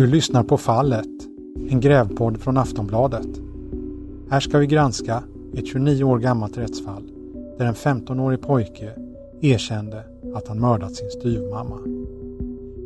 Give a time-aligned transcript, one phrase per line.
[0.00, 1.08] Du lyssnar på Fallet,
[1.70, 3.28] en grävpodd från Aftonbladet.
[4.30, 5.22] Här ska vi granska
[5.54, 7.02] ett 29 år gammalt rättsfall
[7.58, 8.90] där en 15-årig pojke
[9.40, 10.02] erkände
[10.34, 11.78] att han mördat sin styvmamma.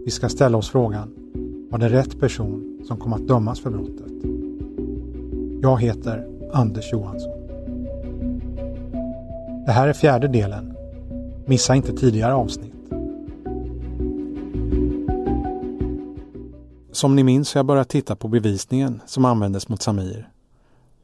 [0.05, 1.11] Vi ska ställa oss frågan,
[1.71, 4.13] var det rätt person som kom att dömas för brottet?
[5.63, 7.33] Jag heter Anders Johansson.
[9.67, 10.77] Det här är fjärde delen.
[11.47, 12.74] Missa inte tidigare avsnitt.
[17.05, 20.29] Som ni minns har jag börjat titta på bevisningen som användes mot Samir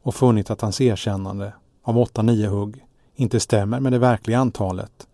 [0.02, 5.09] och funnit att hans erkännande av 8-9 hugg inte stämmer med det verkliga antalet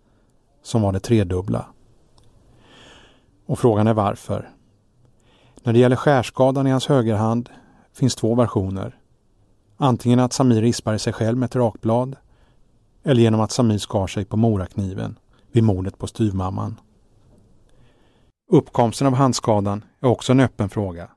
[0.62, 1.66] som var det tredubbla.
[3.46, 4.50] Och frågan är varför.
[5.62, 7.50] När det gäller skärskadan i hans högerhand
[7.92, 8.98] finns två versioner.
[9.76, 12.16] Antingen att Samir rispade sig själv med ett rakblad
[13.04, 15.18] eller genom att Samir skar sig på morakniven
[15.52, 16.80] vid mordet på styvmamman.
[18.48, 21.10] Uppkomsten av handskadan är också en öppen fråga.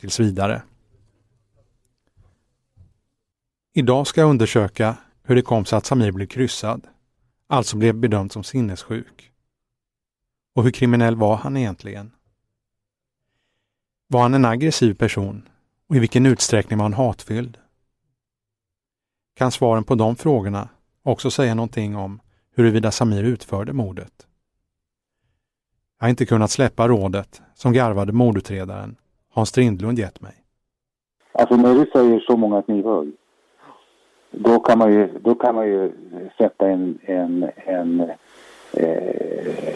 [0.00, 0.62] Tills vidare.
[3.72, 6.86] Idag ska jag undersöka hur det kom sig att Samir blev kryssad,
[7.46, 9.32] alltså blev bedömd som sinnessjuk.
[10.54, 12.12] Och hur kriminell var han egentligen?
[14.06, 15.48] Var han en aggressiv person
[15.88, 17.58] och i vilken utsträckning var han hatfylld?
[19.34, 20.68] Kan svaren på de frågorna
[21.02, 22.20] också säga någonting om
[22.54, 24.26] huruvida Samir utförde mordet?
[25.98, 28.96] Jag har inte kunnat släppa rådet som garvade mordutredaren
[29.32, 30.32] Hans Strindlund gett mig.
[31.32, 33.12] Alltså när du säger så många knivhugg,
[34.30, 35.92] då kan man ju, då kan man ju
[36.38, 38.10] sätta en, en, en
[38.72, 39.74] eh,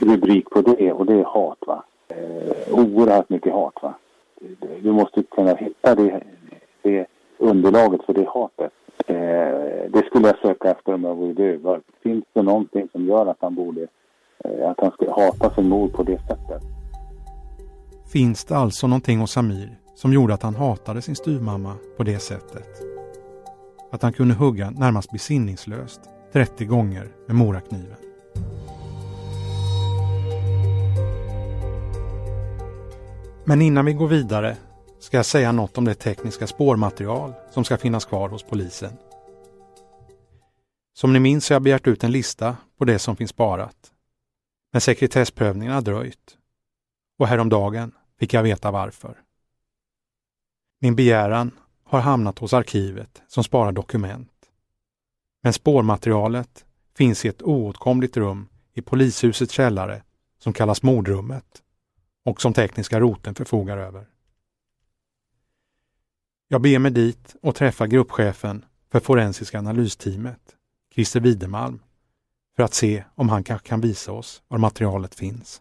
[0.00, 1.84] rubrik på det och det är hat va.
[2.08, 3.94] Eh, oerhört mycket hat va.
[4.82, 6.22] Du måste kunna hitta det,
[6.82, 7.06] det
[7.38, 8.72] underlaget för det hatet.
[9.06, 11.80] Eh, det skulle jag söka efter om jag vore du.
[12.02, 13.86] Finns det någonting som gör att han borde
[14.44, 16.62] Eh, att han skulle hata sin mor på det sättet.
[18.06, 22.18] Finns det alltså någonting hos Samir som gjorde att han hatade sin styvmamma på det
[22.18, 22.68] sättet?
[23.92, 26.00] Att han kunde hugga närmast besinningslöst
[26.32, 27.96] 30 gånger med morakniven.
[33.44, 34.56] Men innan vi går vidare
[34.98, 38.92] ska jag säga något om det tekniska spårmaterial som ska finnas kvar hos polisen.
[40.94, 43.91] Som ni minns har jag begärt ut en lista på det som finns sparat.
[44.72, 46.38] Men sekretessprövningen har dröjt.
[47.18, 49.20] Och häromdagen fick jag veta varför.
[50.80, 51.50] Min begäran
[51.84, 54.50] har hamnat hos arkivet som sparar dokument.
[55.42, 56.64] Men spårmaterialet
[56.96, 60.02] finns i ett oåtkomligt rum i polishusets källare
[60.38, 61.62] som kallas mordrummet
[62.24, 64.06] och som tekniska roten förfogar över.
[66.48, 70.56] Jag beger mig dit och träffar gruppchefen för forensiska analysteamet,
[70.94, 71.80] Christer Widemalm,
[72.62, 75.60] för att se om han kanske kan visa oss var materialet finns.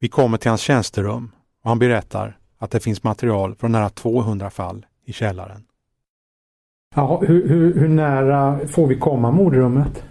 [0.00, 1.30] Vi kommer till hans tjänsterum
[1.62, 5.64] och han berättar att det finns material från nära 200 fall i källaren.
[6.94, 10.04] Ja, hur, hur, hur nära får vi komma mordrummet?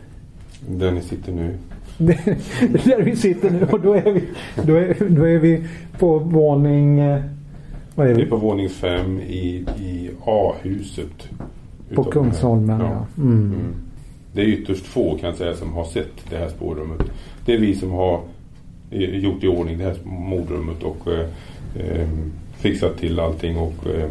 [0.67, 1.57] Där ni sitter nu.
[1.97, 4.29] Där vi sitter nu och då är vi,
[4.63, 5.67] då är, då är vi
[5.99, 6.99] på våning...
[6.99, 7.23] Eh,
[7.95, 8.21] vad är vi?
[8.21, 11.29] Det är på våning fem i, i A-huset.
[11.95, 12.85] På Kungsholmen, ja.
[12.85, 13.23] ja.
[13.23, 13.53] Mm.
[13.53, 13.91] Mm
[14.33, 17.01] det är ytterst få kan jag säga som har sett det här spårrummet.
[17.45, 18.23] Det är vi som har
[18.91, 21.29] eh, gjort i ordning det här mordrummet och eh,
[21.75, 22.09] eh,
[22.57, 24.09] fixat till allting och eh,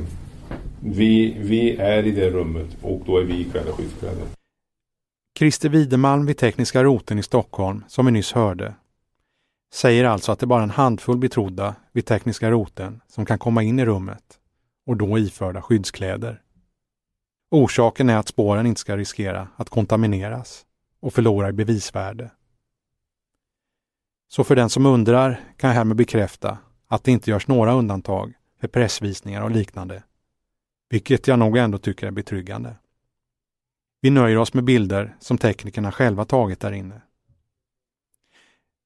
[0.81, 4.25] vi, vi är i det rummet och då är vi iklädda skyddskläder.
[5.39, 8.75] Christer Widemalm vid Tekniska roten i Stockholm, som vi nyss hörde,
[9.73, 13.63] säger alltså att det bara är en handfull betrodda vid Tekniska roten som kan komma
[13.63, 14.25] in i rummet
[14.87, 16.41] och då iförda skyddskläder.
[17.51, 20.67] Orsaken är att spåren inte ska riskera att kontamineras
[21.01, 22.31] och förlora i bevisvärde.
[24.29, 28.33] Så för den som undrar kan jag härmed bekräfta att det inte görs några undantag
[28.61, 30.03] för pressvisningar och liknande,
[30.91, 32.77] vilket jag nog ändå tycker är betryggande.
[34.01, 37.01] Vi nöjer oss med bilder som teknikerna själva tagit där inne.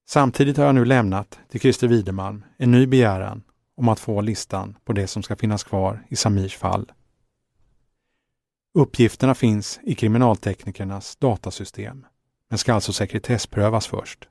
[0.07, 3.43] Samtidigt har jag nu lämnat till Christer Widemalm en ny begäran
[3.77, 6.93] om att få listan på det som ska finnas kvar i Samirs fall
[8.77, 12.07] Uppgifterna finns i kriminalteknikernas datasystem,
[12.51, 14.29] men ska alltså sekretessprövas först.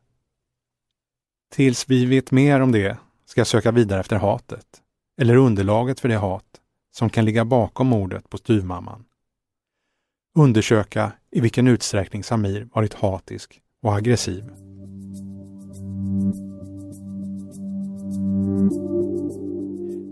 [1.52, 4.66] Tills vi vet mer om det ska jag söka vidare efter hatet,
[5.22, 6.46] eller underlaget för det hat
[6.92, 9.06] som kan ligga bakom mordet på styvmamman.
[10.36, 14.44] Undersöka i vilken utsträckning Samir varit hatisk och aggressiv.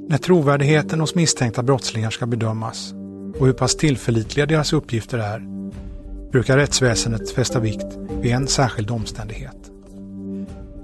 [0.09, 2.93] När trovärdigheten hos misstänkta brottslingar ska bedömas
[3.41, 5.39] och hur pass tillförlitliga deras uppgifter är
[6.31, 9.71] brukar rättsväsendet fästa vikt vid en särskild omständighet.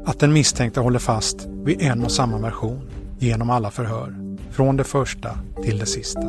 [0.05, 2.89] Att den misstänkte håller fast vid en och samma version
[3.19, 6.21] genom alla förhör, från det första till det sista.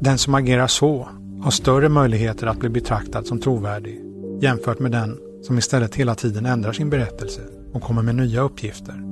[0.00, 1.08] Den som agerar så
[1.42, 4.00] har större möjligheter att bli betraktad som trovärdig
[4.40, 7.40] jämfört med den som istället hela tiden ändrar sin berättelse
[7.72, 9.02] och kommer med nya uppgifter.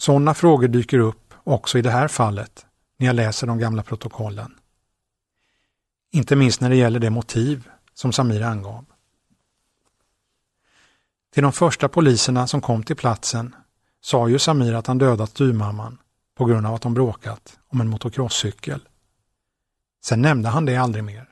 [0.00, 2.66] Sådana frågor dyker upp också i det här fallet
[3.00, 4.54] när jag läser de gamla protokollen.
[6.10, 8.84] Inte minst när det gäller det motiv som Samir angav.
[11.34, 13.54] Till de första poliserna som kom till platsen
[14.00, 15.98] sa ju Samir att han dödat styvmamman
[16.34, 18.88] på grund av att de bråkat om en motocrosscykel.
[20.04, 21.28] Sen nämnde han det aldrig mer.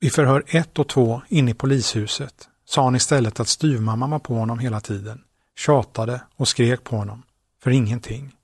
[0.00, 4.34] Vid förhör 1 och 2 inne i polishuset sa han istället att styvmamman var på
[4.34, 5.24] honom hela tiden,
[5.56, 7.22] tjatade och skrek på honom,
[7.62, 8.36] för ingenting.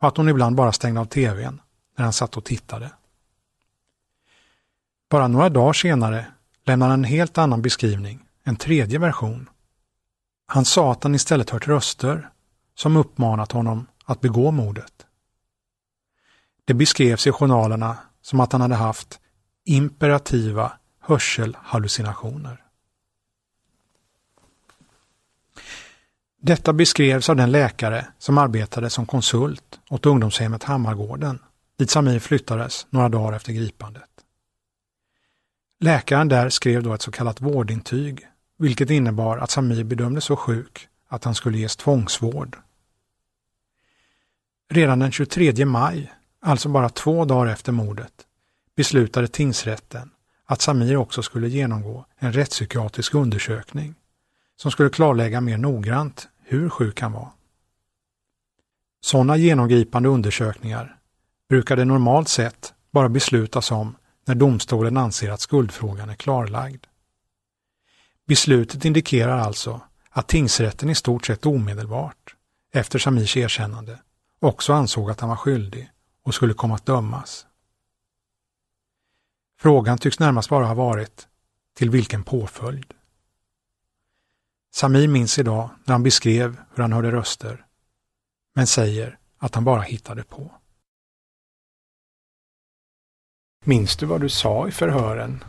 [0.00, 1.60] Och att hon ibland bara stängde av tvn
[1.96, 2.90] när han satt och tittade.
[5.10, 6.26] Bara några dagar senare
[6.64, 9.48] lämnade han en helt annan beskrivning, en tredje version.
[10.46, 12.28] Han sa att han istället hört röster
[12.74, 15.06] som uppmanat honom att begå mordet.
[16.64, 19.20] Det beskrevs i journalerna som att han hade haft
[19.64, 22.67] imperativa hörselhallucinationer.
[26.40, 31.38] Detta beskrevs av den läkare som arbetade som konsult åt ungdomshemmet Hammargården,
[31.78, 34.02] dit Samir flyttades några dagar efter gripandet.
[35.80, 38.26] Läkaren där skrev då ett så kallat vårdintyg,
[38.58, 42.56] vilket innebar att Samir bedömdes så sjuk att han skulle ges tvångsvård.
[44.70, 48.12] Redan den 23 maj, alltså bara två dagar efter mordet,
[48.76, 50.10] beslutade tingsrätten
[50.46, 53.94] att Samir också skulle genomgå en rättspsykiatrisk undersökning
[54.60, 57.30] som skulle klarlägga mer noggrant hur sjuk han var.
[59.00, 60.98] Sådana genomgripande undersökningar
[61.48, 66.84] brukade normalt sett bara beslutas om när domstolen anser att skuldfrågan är klarlagd.
[68.26, 72.36] Beslutet indikerar alltså att tingsrätten i stort sett omedelbart,
[72.72, 73.98] efter Samirs erkännande,
[74.40, 75.90] också ansåg att han var skyldig
[76.22, 77.46] och skulle komma att dömas.
[79.60, 81.28] Frågan tycks närmast bara ha varit
[81.74, 82.94] till vilken påföljd.
[84.78, 87.64] Samir minns idag när han beskrev hur han hörde röster,
[88.54, 90.50] men säger att han bara hittade på.
[93.64, 95.44] Minns du vad du sa i förhören?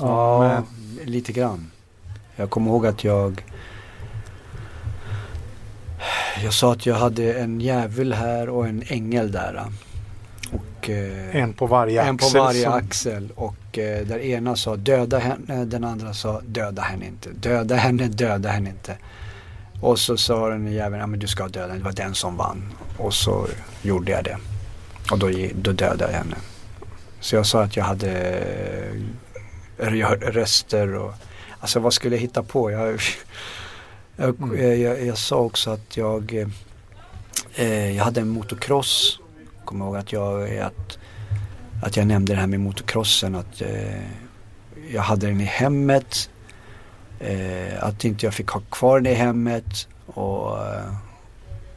[0.00, 0.64] Ja, men...
[1.06, 1.70] lite grann.
[2.36, 3.44] Jag kommer ihåg att jag
[6.42, 9.64] jag sa att jag hade en djävul här och en ängel där.
[10.84, 12.10] Och, eh, en på varje axel.
[12.10, 13.32] En på varje axel.
[13.34, 17.30] Och eh, där ena sa döda henne, den andra sa döda henne inte.
[17.30, 18.96] Döda henne, döda henne inte.
[19.80, 22.36] Och så sa den jäveln, ja men du ska döda henne, det var den som
[22.36, 22.72] vann.
[22.98, 23.46] Och så
[23.82, 24.36] gjorde jag det.
[25.10, 26.36] Och då, då dödade jag henne.
[27.20, 28.10] Så jag sa att jag hade
[29.78, 31.14] eh, röster och
[31.60, 32.70] alltså vad skulle jag hitta på?
[32.70, 33.00] Jag,
[34.16, 34.80] jag, mm.
[34.82, 36.46] jag, jag sa också att jag,
[37.54, 39.20] eh, jag hade en motocross.
[39.64, 40.98] Jag kommer ihåg att jag, att,
[41.82, 43.34] att jag nämnde det här med motocrossen.
[43.34, 44.02] Att eh,
[44.90, 46.30] jag hade den i hemmet.
[47.20, 49.88] Eh, att inte jag fick ha kvar den i hemmet.
[50.06, 50.94] Och, eh,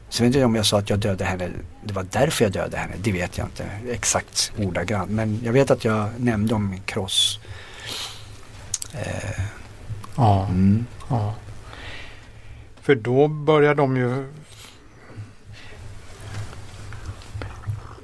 [0.10, 1.50] Sen vet jag inte om jag sa att jag dödade henne,
[1.84, 2.94] det var därför jag dödade henne.
[3.01, 5.12] Det vet jag inte exakt ordagrant.
[5.12, 7.39] Men jag vet att jag nämnde om min cross.
[8.94, 9.41] Eh,
[10.15, 10.86] ja, mm.
[11.10, 11.36] ja.
[12.82, 14.25] För då börjar de ju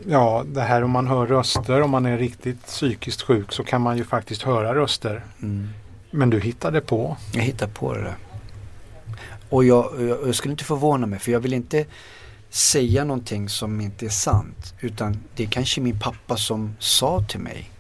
[0.07, 3.81] Ja, det här om man hör röster, om man är riktigt psykiskt sjuk så kan
[3.81, 5.23] man ju faktiskt höra röster.
[5.41, 5.69] Mm.
[6.11, 7.17] Men du hittade på?
[7.33, 8.15] Jag hittade på det.
[9.49, 11.85] Och jag, jag, jag, skulle inte förvåna mig för jag vill inte
[12.49, 14.73] säga någonting som inte är sant.
[14.79, 17.71] Utan det är kanske min pappa som sa till mig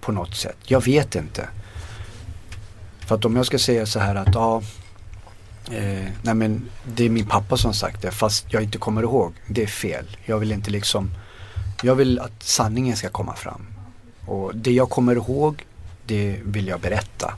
[0.00, 0.56] på något sätt.
[0.64, 1.48] Jag vet inte.
[2.98, 4.62] För att om jag ska säga så här att ja,
[5.70, 9.32] eh, nej men det är min pappa som sagt det fast jag inte kommer ihåg.
[9.48, 10.16] Det är fel.
[10.24, 11.10] Jag vill inte liksom,
[11.82, 13.66] jag vill att sanningen ska komma fram.
[14.26, 15.64] Och det jag kommer ihåg,
[16.06, 17.34] det vill jag berätta.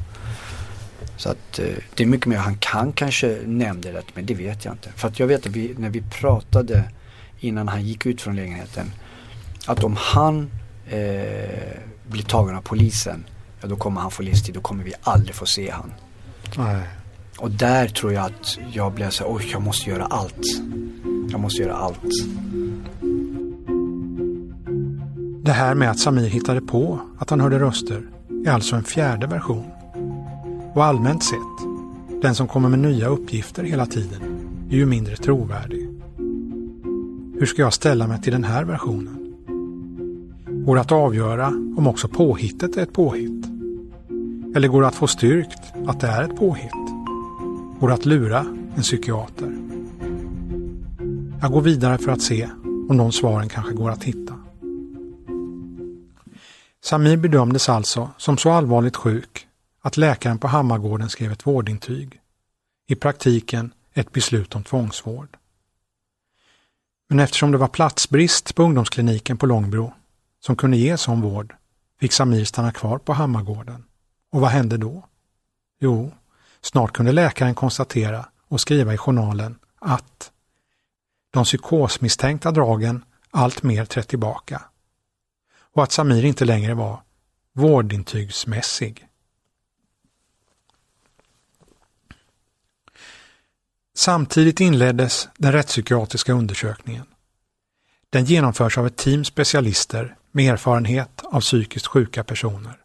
[1.16, 4.64] Så att eh, det är mycket mer, han kan kanske nämnde det men det vet
[4.64, 4.92] jag inte.
[4.97, 6.85] För att jag vet att vi, när vi pratade
[7.40, 8.92] innan han gick ut från lägenheten
[9.66, 10.50] att om han
[10.88, 13.25] eh, blir tagen av polisen
[13.61, 15.92] ja då kommer han få livstid, då kommer vi aldrig få se han.
[16.56, 16.82] Nej.
[17.38, 20.47] Och där tror jag att jag blev så oj jag måste göra allt.
[21.30, 22.12] Jag måste göra allt.
[25.50, 28.02] Det här med att Samir hittade på att han hörde röster
[28.47, 29.64] är alltså en fjärde version.
[30.75, 31.59] Och allmänt sett,
[32.23, 34.21] den som kommer med nya uppgifter hela tiden
[34.71, 35.88] är ju mindre trovärdig.
[37.38, 39.35] Hur ska jag ställa mig till den här versionen?
[40.66, 43.47] Går det att avgöra om också påhittet är ett påhitt?
[44.54, 46.90] Eller går det att få styrkt att det är ett påhitt?
[47.80, 49.57] Går det att lura en psykiater.
[51.40, 52.49] Jag går vidare för att se
[52.88, 54.39] om de svaren kanske går att hitta.
[56.90, 59.47] Samir bedömdes alltså som så allvarligt sjuk
[59.82, 62.20] att läkaren på Hammargården skrev ett vårdintyg.
[62.87, 65.37] I praktiken ett beslut om tvångsvård.
[67.09, 69.92] Men eftersom det var platsbrist på ungdomskliniken på Långbro
[70.40, 71.54] som kunde ge sån vård
[72.00, 73.85] fick Samir stanna kvar på Hammargården.
[74.32, 75.04] Och vad hände då?
[75.80, 76.12] Jo,
[76.61, 80.30] snart kunde läkaren konstatera och skriva i journalen att
[81.30, 84.62] de psykosmisstänkta dragen allt mer trätt tillbaka
[85.75, 87.03] och att Samir inte längre var
[87.53, 89.07] vårdintygsmässig.
[93.95, 97.07] Samtidigt inleddes den rättspsykiatriska undersökningen.
[98.11, 102.77] Den genomförs av ett team specialister med erfarenhet av psykiskt sjuka personer.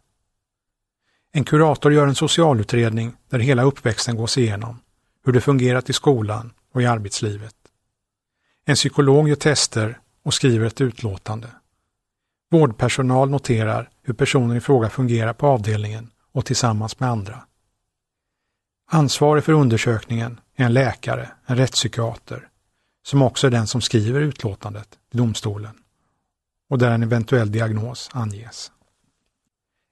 [1.32, 4.80] En kurator gör en socialutredning där hela uppväxten gås igenom,
[5.24, 7.54] hur det fungerat i skolan och i arbetslivet.
[8.64, 11.48] En psykolog gör tester och skriver ett utlåtande.
[12.50, 17.42] Vårdpersonal noterar hur personen i fråga fungerar på avdelningen och tillsammans med andra.
[18.90, 22.48] Ansvarig för undersökningen är en läkare, en rättspsykiater,
[23.06, 25.74] som också är den som skriver utlåtandet till domstolen
[26.70, 28.72] och där en eventuell diagnos anges.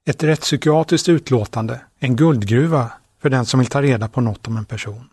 [0.07, 4.57] Ett rättspsykiatriskt utlåtande är en guldgruva för den som vill ta reda på något om
[4.57, 5.09] en person.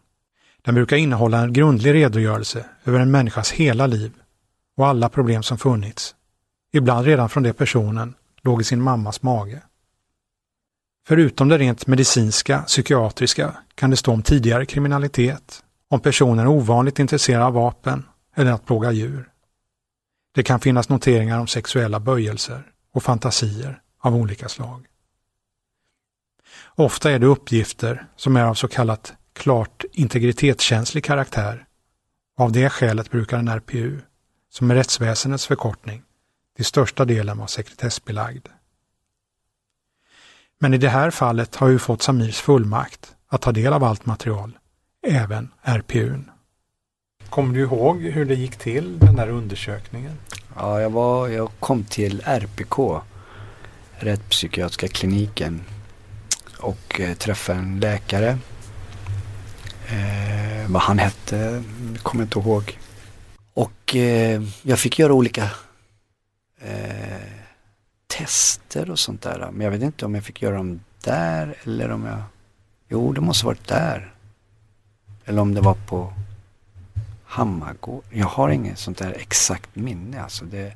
[0.62, 4.12] Den brukar innehålla en grundlig redogörelse över en människas hela liv
[4.76, 6.14] och alla problem som funnits,
[6.72, 9.62] ibland redan från det personen låg i sin mammas mage.
[11.06, 16.98] Förutom det rent medicinska, psykiatriska, kan det stå om tidigare kriminalitet, om personen är ovanligt
[16.98, 18.04] intresserad av vapen
[18.36, 19.28] eller att plåga djur.
[20.34, 24.86] Det kan finnas noteringar om sexuella böjelser och fantasier av olika slag.
[26.74, 31.66] Ofta är det uppgifter som är av så kallat klart integritetskänslig karaktär.
[32.38, 34.00] Av det skälet brukar en RPU,
[34.50, 36.02] som är rättsväsendets förkortning,
[36.56, 38.48] till största delen var sekretessbelagd.
[40.58, 44.06] Men i det här fallet har vi fått Samirs fullmakt att ta del av allt
[44.06, 44.58] material,
[45.06, 46.30] även RPUn.
[47.30, 50.18] Kommer du ihåg hur det gick till, den där undersökningen?
[50.56, 53.00] Ja, jag, var, jag kom till RPK,
[53.92, 55.60] Rättspsykiatriska kliniken
[56.58, 58.38] och eh, träffade en läkare.
[59.86, 61.62] Eh, vad han hette
[62.02, 62.78] kommer jag inte ihåg.
[63.54, 65.50] Och eh, jag fick göra olika
[66.64, 67.22] eh,
[68.06, 69.50] tester och sånt där.
[69.52, 72.22] Men jag vet inte om jag fick göra dem där eller om jag...
[72.88, 74.14] Jo, det måste varit där.
[75.24, 76.12] Eller om det var på
[77.24, 78.04] Hammargård.
[78.10, 80.44] Jag har inget sånt där exakt minne alltså.
[80.44, 80.74] Det...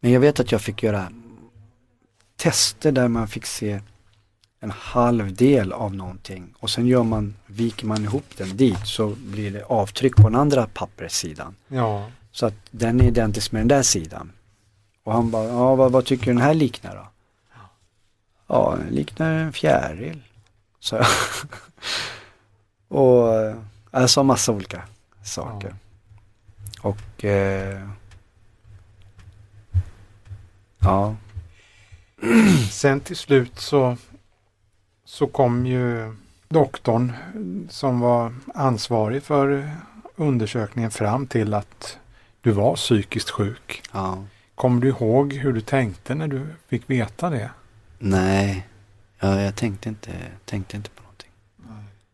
[0.00, 1.12] Men jag vet att jag fick göra
[2.36, 3.80] tester där man fick se
[4.60, 9.08] en halv del av någonting och sen gör man, viker man ihop den dit så
[9.08, 11.54] blir det avtryck på den andra papperssidan.
[11.68, 12.10] Ja.
[12.32, 14.32] Så att den är identisk med den där sidan.
[15.04, 17.06] Och han bara, ja vad, vad tycker du den här liknar då?
[18.46, 20.22] Ja, den liknar en fjäril.
[20.80, 21.06] Så jag.
[22.98, 23.56] och
[23.90, 24.82] jag sa massa olika
[25.22, 25.74] saker.
[26.82, 26.88] Ja.
[26.88, 27.88] Och eh,
[30.78, 31.16] ja.
[32.70, 33.96] Sen till slut så,
[35.04, 36.16] så kom ju
[36.48, 37.12] doktorn
[37.70, 39.70] som var ansvarig för
[40.16, 41.98] undersökningen fram till att
[42.40, 43.82] du var psykiskt sjuk.
[43.92, 44.24] Ja.
[44.60, 47.50] Kommer du ihåg hur du tänkte när du fick veta det?
[47.98, 48.66] Nej,
[49.20, 50.10] ja, jag tänkte inte,
[50.44, 51.30] tänkte inte på någonting.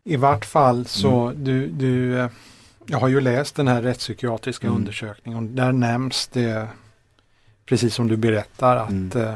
[0.03, 1.43] I vart fall så mm.
[1.43, 2.29] du, du, eh,
[2.85, 4.79] jag har ju läst den här rättspsykiatriska mm.
[4.79, 6.67] undersökningen och där nämns det,
[7.65, 9.27] precis som du berättar, att, mm.
[9.27, 9.33] eh,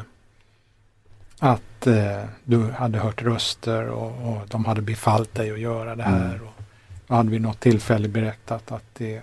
[1.38, 6.02] att eh, du hade hört röster och, och, de hade befallt dig att göra det
[6.02, 6.34] här.
[6.34, 6.40] Mm.
[6.40, 6.62] Och,
[7.06, 9.22] och hade vid något tillfälle berättat att det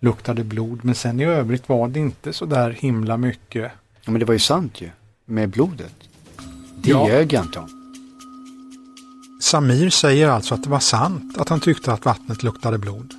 [0.00, 0.80] luktade blod.
[0.82, 3.72] Men sen i övrigt var det inte så där himla mycket.
[4.04, 4.90] Ja, men det var ju sant ju.
[5.24, 5.94] Med blodet.
[6.76, 7.08] Det ja.
[7.08, 7.68] ljög jag inte om.
[9.40, 13.14] Samir säger alltså att det var sant att han tyckte att vattnet luktade blod.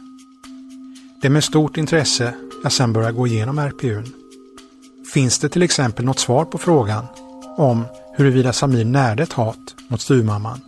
[1.22, 2.34] Det är med stort intresse
[2.64, 4.14] jag sen börjar gå igenom RPUn.
[5.14, 7.06] Finns det till exempel något svar på frågan
[7.58, 7.86] om
[8.18, 10.62] huruvida Samir närde ett hat mot styrmamman?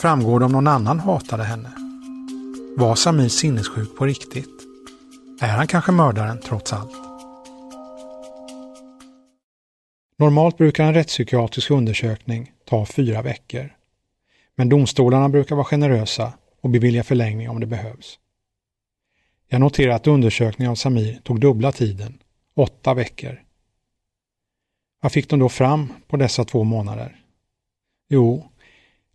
[0.00, 1.81] Framgår det om någon annan hatade henne?
[2.76, 4.66] Var Samir sinnessjuk på riktigt?
[5.40, 6.92] Är han kanske mördaren trots allt?
[10.18, 13.76] Normalt brukar en rättspsykiatrisk undersökning ta fyra veckor.
[14.54, 18.18] Men domstolarna brukar vara generösa och bevilja förlängning om det behövs.
[19.48, 22.18] Jag noterar att undersökningen av Samir tog dubbla tiden,
[22.54, 23.42] åtta veckor.
[25.00, 27.16] Vad fick de då fram på dessa två månader?
[28.08, 28.48] Jo,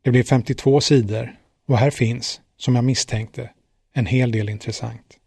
[0.01, 1.35] det blev 52 sidor
[1.67, 3.49] Och här finns, som jag misstänkte,
[3.93, 5.17] en hel del intressant.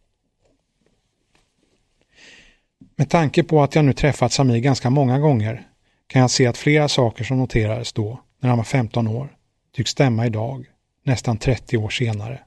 [2.96, 5.68] Med tanke på att jag nu träffat Samir ganska många gånger
[6.06, 9.37] kan jag se att flera saker som noterades då, när han var 15 år,
[9.72, 10.66] tycks stämma idag,
[11.04, 12.40] nästan 30 år senare.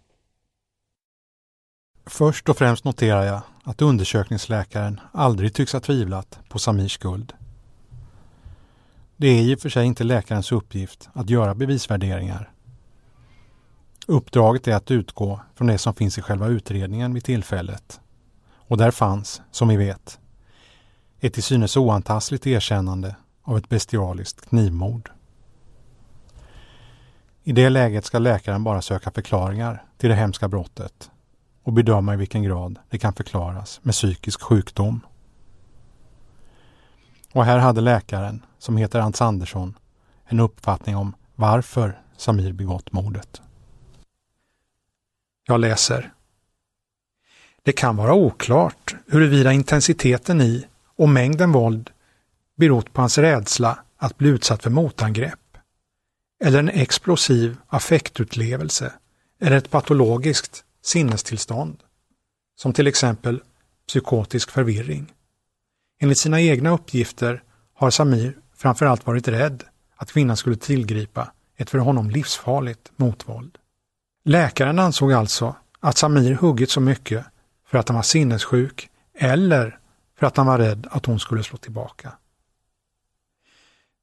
[2.05, 7.33] Först och främst noterar jag att undersökningsläkaren aldrig tycks ha tvivlat på Samirs skuld.
[9.17, 12.52] Det är i och för sig inte läkarens uppgift att göra bevisvärderingar.
[14.07, 17.99] Uppdraget är att utgå från det som finns i själva utredningen vid tillfället.
[18.55, 20.19] Och där fanns, som vi vet,
[21.19, 25.11] ett till synes oantastligt erkännande av ett bestialiskt knivmord.
[27.43, 31.11] I det läget ska läkaren bara söka förklaringar till det hemska brottet
[31.63, 34.99] och bedöma i vilken grad det kan förklaras med psykisk sjukdom.
[37.33, 39.77] Och här hade läkaren, som heter Ants Andersson,
[40.25, 43.41] en uppfattning om varför Samir begått mordet.
[45.45, 46.13] Jag läser.
[47.63, 51.89] Det kan vara oklart huruvida intensiteten i och mängden våld
[52.55, 55.57] berott på hans rädsla att bli utsatt för motangrepp
[56.43, 58.93] eller en explosiv affektutlevelse
[59.39, 61.83] eller ett patologiskt sinnestillstånd,
[62.55, 63.41] som till exempel
[63.87, 65.13] psykotisk förvirring.
[65.99, 69.63] Enligt sina egna uppgifter har Samir framförallt varit rädd
[69.95, 73.57] att kvinnan skulle tillgripa ett för honom livsfarligt motvåld.
[74.25, 77.25] Läkaren ansåg alltså att Samir huggit så mycket
[77.65, 79.79] för att han var sinnessjuk eller
[80.19, 82.13] för att han var rädd att hon skulle slå tillbaka.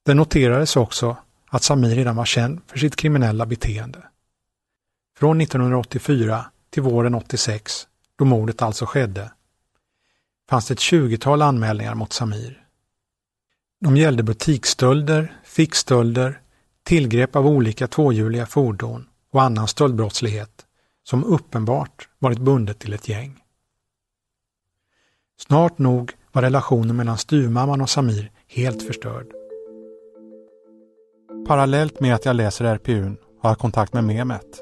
[0.03, 4.03] Det noterades också att Samir redan var känd för sitt kriminella beteende.
[5.17, 9.33] Från 1984 till våren 86, då mordet alltså skedde,
[10.51, 12.67] fanns det ett tjugotal anmälningar mot Samir.
[13.81, 16.41] De gällde butiksstölder, fickstölder,
[16.83, 20.67] tillgrepp av olika tvåhjuliga fordon och annan stöldbrottslighet
[21.03, 23.43] som uppenbart varit bundet till ett gäng.
[25.41, 29.27] Snart nog var relationen mellan styvmamman och Samir helt förstörd.
[31.47, 34.61] Parallellt med att jag läser RPUn har jag kontakt med Mehmet,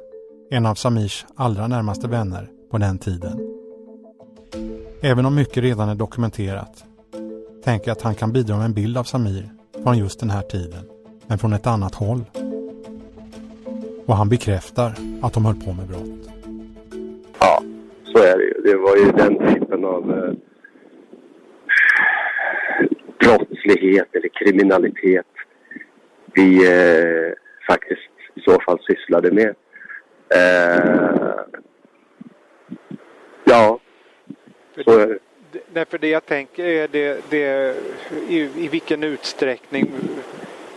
[0.51, 3.41] en av Samirs allra närmaste vänner på den tiden.
[5.01, 6.85] Även om mycket redan är dokumenterat
[7.65, 9.51] tänker jag att han kan bidra med en bild av Samir
[9.83, 10.89] från just den här tiden,
[11.27, 12.25] men från ett annat håll.
[14.09, 14.93] Och han bekräftar
[15.23, 16.31] att de höll på med brott.
[17.39, 17.63] Ja,
[18.05, 18.55] så är det ju.
[18.65, 20.33] Det var ju den typen av eh,
[23.19, 25.27] brottslighet eller kriminalitet
[26.35, 27.33] vi eh,
[27.67, 29.55] faktiskt i så fall sysslade med.
[30.35, 31.35] Eh,
[33.45, 33.81] ja,
[34.85, 35.19] så är det.
[35.73, 37.77] Därför det jag tänker är det, det
[38.29, 39.91] i, i vilken utsträckning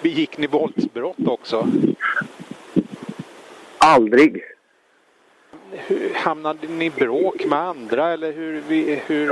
[0.01, 1.67] begick ni våldsbrott också?
[3.85, 4.43] Aldrig.
[5.71, 8.61] Hur, hamnade ni i bråk med andra eller hur?
[9.07, 9.31] hur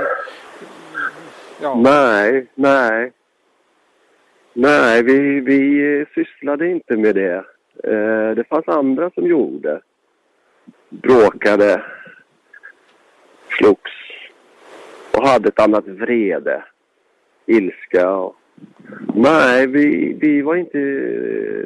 [1.61, 1.75] ja.
[1.75, 3.11] Nej, nej.
[4.53, 7.45] Nej, vi, vi sysslade inte med det.
[7.83, 9.81] Eh, det fanns andra som gjorde.
[10.89, 11.83] Bråkade,
[13.57, 13.91] slogs
[15.17, 16.63] och hade ett annat vrede.
[17.45, 18.35] Ilska och...
[19.15, 20.77] Nej, vi, vi var inte...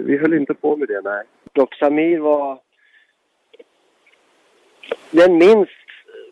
[0.05, 1.23] Vi höll inte på med det, nej.
[1.53, 2.59] Och Samir var
[5.11, 5.71] den minst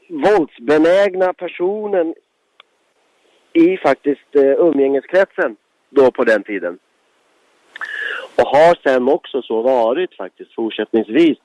[0.10, 2.13] våldsbenägna personen
[3.54, 5.56] i faktiskt eh, umgängeskretsen
[5.89, 6.80] då på den tiden.
[8.36, 11.38] Och har sen också så varit faktiskt fortsättningsvis.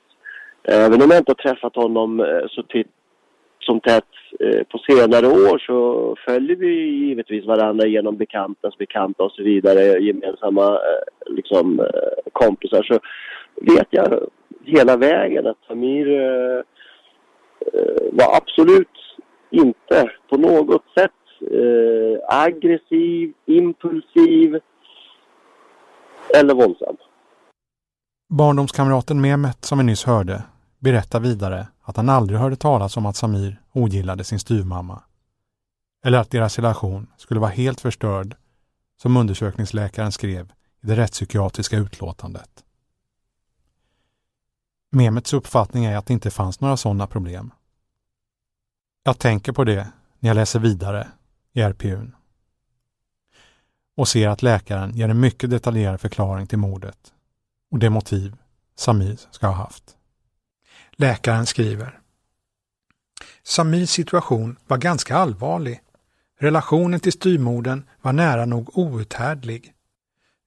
[0.63, 2.87] Eh, även om jag inte har träffat honom eh, så titt
[3.59, 6.73] som tätt eh, på senare år så följer vi
[7.07, 12.83] givetvis varandra genom bekantas bekanta och så vidare, gemensamma eh, liksom, eh, kompisar.
[12.83, 12.99] Så
[13.55, 14.29] vet jag
[14.65, 16.61] hela vägen att Samir eh,
[17.61, 18.87] Eh, var absolut
[19.51, 24.59] inte på något sätt eh, aggressiv, impulsiv
[26.33, 26.97] eller våldsam.
[28.29, 30.43] Barndomskamraten Mehmet som vi nyss hörde
[30.79, 35.03] berättar vidare att han aldrig hörde talas om att Samir ogillade sin styvmamma.
[36.05, 38.35] Eller att deras relation skulle vara helt förstörd,
[39.01, 40.45] som undersökningsläkaren skrev
[40.83, 42.63] i det rättspsykiatriska utlåtandet.
[44.91, 47.51] Mehmets uppfattning är att det inte fanns några sådana problem.
[49.03, 51.07] Jag tänker på det när jag läser vidare
[51.53, 52.15] i RPUn
[53.97, 57.13] och ser att läkaren ger en mycket detaljerad förklaring till mordet
[57.71, 58.35] och det motiv
[58.75, 59.95] Samir ska ha haft.
[60.91, 61.99] Läkaren skriver
[63.43, 65.81] Samirs situation var ganska allvarlig.
[66.39, 69.73] Relationen till styrmorden var nära nog outhärdlig.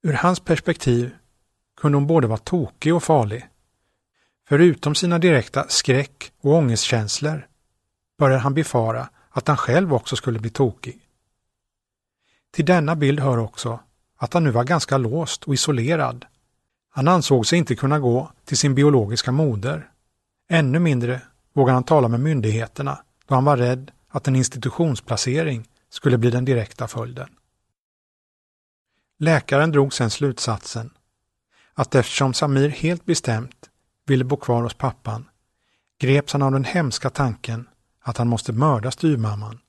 [0.02, 1.14] Ur hans perspektiv
[1.76, 3.48] kunde hon både vara tokig och farlig.
[4.50, 7.46] Förutom sina direkta skräck och ångestkänslor
[8.18, 11.00] började han befara att han själv också skulle bli tokig.
[12.52, 13.80] Till denna bild hör också
[14.16, 16.26] att han nu var ganska låst och isolerad.
[16.90, 19.90] Han ansåg sig inte kunna gå till sin biologiska moder.
[20.48, 26.18] Ännu mindre vågade han tala med myndigheterna då han var rädd att en institutionsplacering skulle
[26.18, 27.28] bli den direkta följden.
[29.18, 30.90] Läkaren drog sedan slutsatsen
[31.74, 33.69] att eftersom Samir helt bestämt
[34.10, 35.28] ville bo kvar hos pappan
[35.98, 37.68] greps han av den hemska tanken
[38.00, 39.60] att han måste mörda styvmamman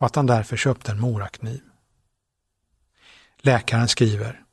[0.00, 1.60] och att han därför köpte en morakniv.
[3.38, 4.44] Läkaren skriver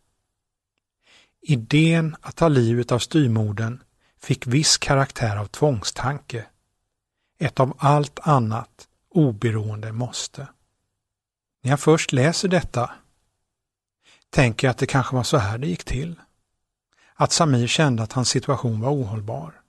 [1.42, 3.84] Idén att ta livet av styrmorden
[4.20, 6.46] fick viss karaktär av tvångstanke.
[7.40, 10.48] Ett av allt annat oberoende måste.
[11.64, 12.92] När jag först läser detta
[14.30, 16.16] tänker jag att det kanske var så här det gick till.
[17.22, 19.62] Att Samir kände att hans situation var ohållbar.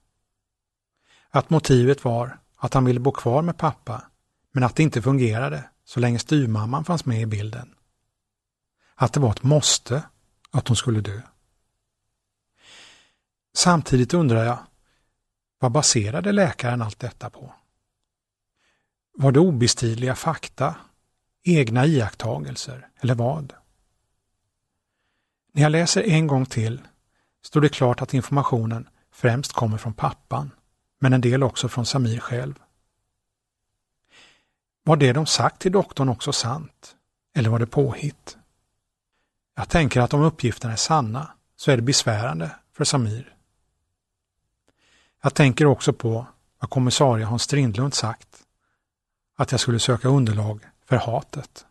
[1.29, 4.03] Att motivet var att han ville bo kvar med pappa,
[4.51, 7.75] men att det inte fungerade så länge styrmamman fanns med i bilden.
[8.95, 10.03] Att det var ett måste
[10.51, 11.21] att hon skulle dö.
[13.53, 14.59] Samtidigt undrar jag,
[15.59, 17.53] vad baserade läkaren allt detta på?
[19.13, 20.75] Var det obestridliga fakta,
[21.43, 23.53] egna iakttagelser eller vad?
[25.53, 26.81] När jag läser en gång till
[27.41, 30.51] stod det klart att informationen främst kommer från pappan,
[30.99, 32.59] men en del också från Samir själv.
[34.83, 36.95] Var det de sagt till doktorn också sant?
[37.35, 38.37] Eller var det påhitt?
[39.55, 43.35] Jag tänker att om uppgifterna är sanna så är det besvärande för Samir.
[45.21, 46.25] Jag tänker också på
[46.59, 48.27] vad kommissarie Hans Strindlund sagt,
[49.35, 51.65] att jag skulle söka underlag för hatet.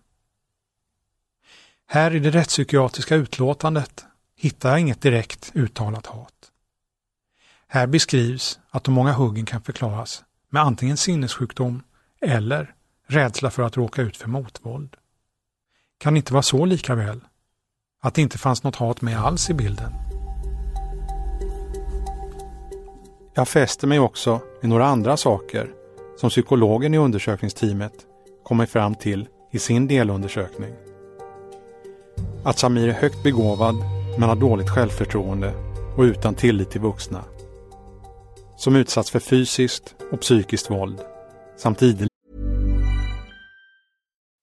[1.86, 4.04] Här i det rättspsykiatriska utlåtandet
[4.40, 6.34] hittar jag inget direkt uttalat hat.
[7.68, 11.82] Här beskrivs att de många huggen kan förklaras med antingen sinnessjukdom
[12.20, 12.74] eller
[13.06, 14.96] rädsla för att råka ut för motvåld.
[15.98, 17.20] Kan det inte vara så lika väl?
[18.02, 19.92] Att det inte fanns något hat med alls i bilden?
[23.34, 25.70] Jag fäster mig också vid några andra saker
[26.20, 27.94] som psykologen i undersökningsteamet
[28.44, 30.74] kommit fram till i sin delundersökning.
[32.44, 35.52] Att Samir är högt begåvad men har dåligt självförtroende
[35.96, 37.24] och utan tillit till vuxna.
[38.56, 41.00] Som utsatts för fysiskt och psykiskt våld
[41.56, 42.08] samt idel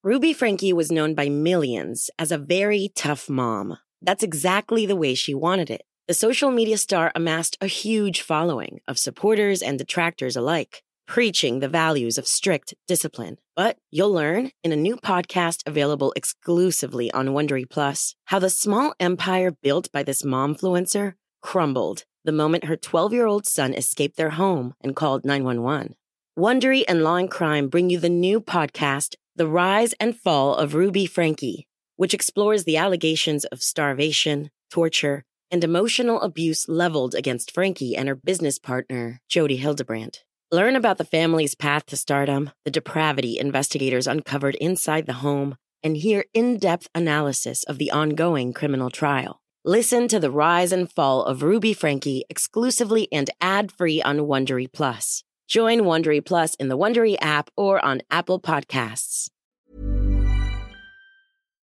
[0.07, 3.75] Ruby Frankie was known by millions as a very tough mom.
[4.05, 5.81] That's exactly the way she wanted it.
[6.07, 11.67] The social media star amassed a huge following of supporters and detractors alike, preaching the
[11.67, 13.37] values of strict discipline.
[13.57, 18.93] But you'll learn in a new podcast available exclusively on Wondery Plus how the small
[18.99, 24.29] empire built by this momfluencer crumbled the moment her 12 year old son escaped their
[24.29, 25.95] home and called 911.
[26.37, 30.75] Wondery and Law and Crime bring you the new podcast, The Rise and Fall of
[30.75, 31.65] Ruby Frankie,
[31.95, 38.13] which explores the allegations of starvation, torture, and emotional abuse leveled against Frankie and her
[38.15, 40.25] business partner, Jody Hildebrandt.
[40.49, 45.97] Learn about the family's path to stardom, the depravity investigators uncovered inside the home, and
[45.97, 49.41] hear in depth analysis of the ongoing criminal trial.
[49.65, 54.71] Listen to the rise and fall of Ruby Frankie exclusively and ad free on Wondery
[54.71, 55.25] Plus.
[55.49, 59.29] Join Wondery Plus in the Wondery app or on Apple Podcasts.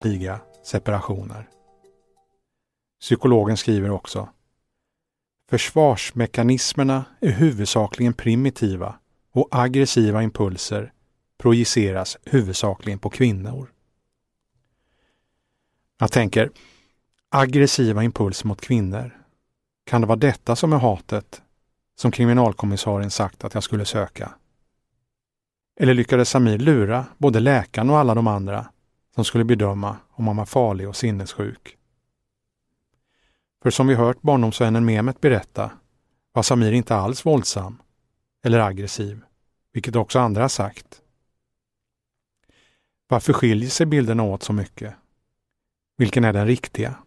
[0.04, 1.48] Liga separationer.
[3.00, 4.28] Psykologen skriver också
[5.50, 8.98] Försvarsmekanismerna är huvudsakligen primitiva
[9.32, 10.92] och aggressiva impulser
[11.38, 13.70] projiceras huvudsakligen på kvinnor.
[15.98, 16.50] Jag tänker,
[17.28, 19.20] aggressiva impulser mot kvinnor.
[19.86, 21.42] Kan det vara detta som är hatet
[21.96, 24.34] som kriminalkommissarien sagt att jag skulle söka?
[25.80, 28.66] Eller lyckades Samir lura både läkaren och alla de andra
[29.14, 31.76] som skulle bedöma om han var farlig och sinnessjuk?
[33.62, 35.70] För som vi hört barndomsvännen Mehmet berätta
[36.32, 37.82] var Samir inte alls våldsam
[38.44, 39.20] eller aggressiv,
[39.72, 41.02] vilket också andra har sagt.
[43.08, 44.94] Varför skiljer sig bilderna åt så mycket?
[45.96, 46.98] Vilken är den riktiga?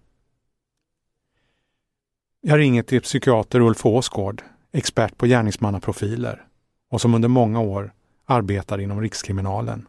[2.41, 6.47] Jag ringer till psykiater Ulf Åsgård, expert på gärningsmannaprofiler
[6.89, 7.93] och som under många år
[8.25, 9.87] arbetar inom Rikskriminalen.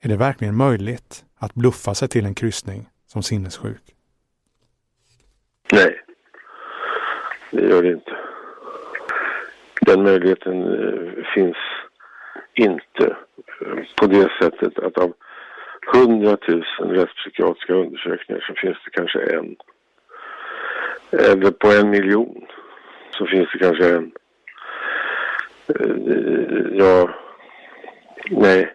[0.00, 3.94] Är det verkligen möjligt att bluffa sig till en kryssning som sinnessjuk?
[5.72, 6.00] Nej,
[7.50, 8.16] det gör det inte.
[9.80, 11.56] Den möjligheten eh, finns
[12.54, 13.16] inte
[13.60, 15.12] eh, på det sättet att av
[15.94, 19.56] hundratusen rättspsykiatriska undersökningar så finns det kanske en.
[21.10, 22.46] Eller på en miljon
[23.10, 24.12] så finns det kanske en.
[25.68, 25.96] Eh,
[26.72, 27.10] ja,
[28.30, 28.74] nej.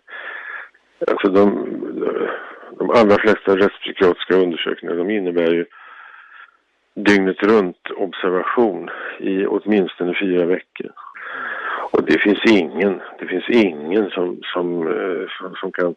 [1.08, 1.70] Alltså de,
[2.78, 5.66] de allra flesta rättspsykiatriska undersökningar de innebär ju
[7.06, 10.92] dygnet runt observation i åtminstone fyra veckor.
[11.92, 15.96] Och det finns ingen, det finns ingen som, som, eh, som, som kan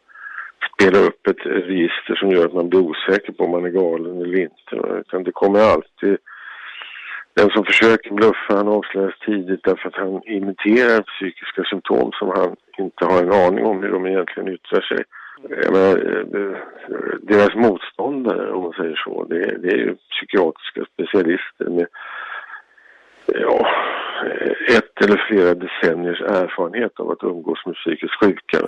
[0.75, 4.21] spela upp ett register som gör att man blir osäker på om man är galen
[4.21, 5.01] eller inte.
[5.01, 6.17] Utan det kommer alltid...
[7.35, 12.57] Den som försöker bluffa han avslöjas tidigt därför att han imiterar psykiska symptom som han
[12.79, 15.05] inte har en aning om hur de egentligen yttrar sig.
[15.49, 15.97] Menar,
[16.37, 16.57] eh,
[17.23, 21.87] deras motståndare, om man säger så, det, det är ju psykiatriska specialister med
[23.27, 23.67] ja,
[24.27, 28.59] eh, ett eller flera decenniers erfarenhet av att umgås med psykiskt sjuka.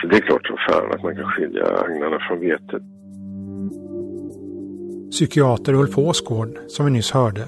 [0.00, 2.82] Så det är klart som fan att man kan skilja agnarna från vetet.
[5.10, 7.44] Psykiater Ulf Åsgård, som vi nyss hörde,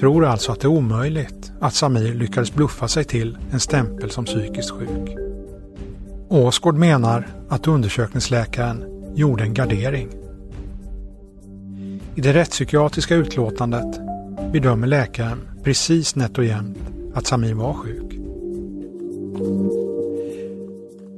[0.00, 4.24] tror alltså att det är omöjligt att Samir lyckades bluffa sig till en stämpel som
[4.24, 5.27] psykiskt sjuk.
[6.30, 10.08] Åsgård menar att undersökningsläkaren gjorde en gardering.
[12.14, 14.00] I det rättspsykiatriska utlåtandet
[14.52, 16.78] bedömer läkaren precis nätt och jämnt
[17.14, 18.12] att Samir var sjuk.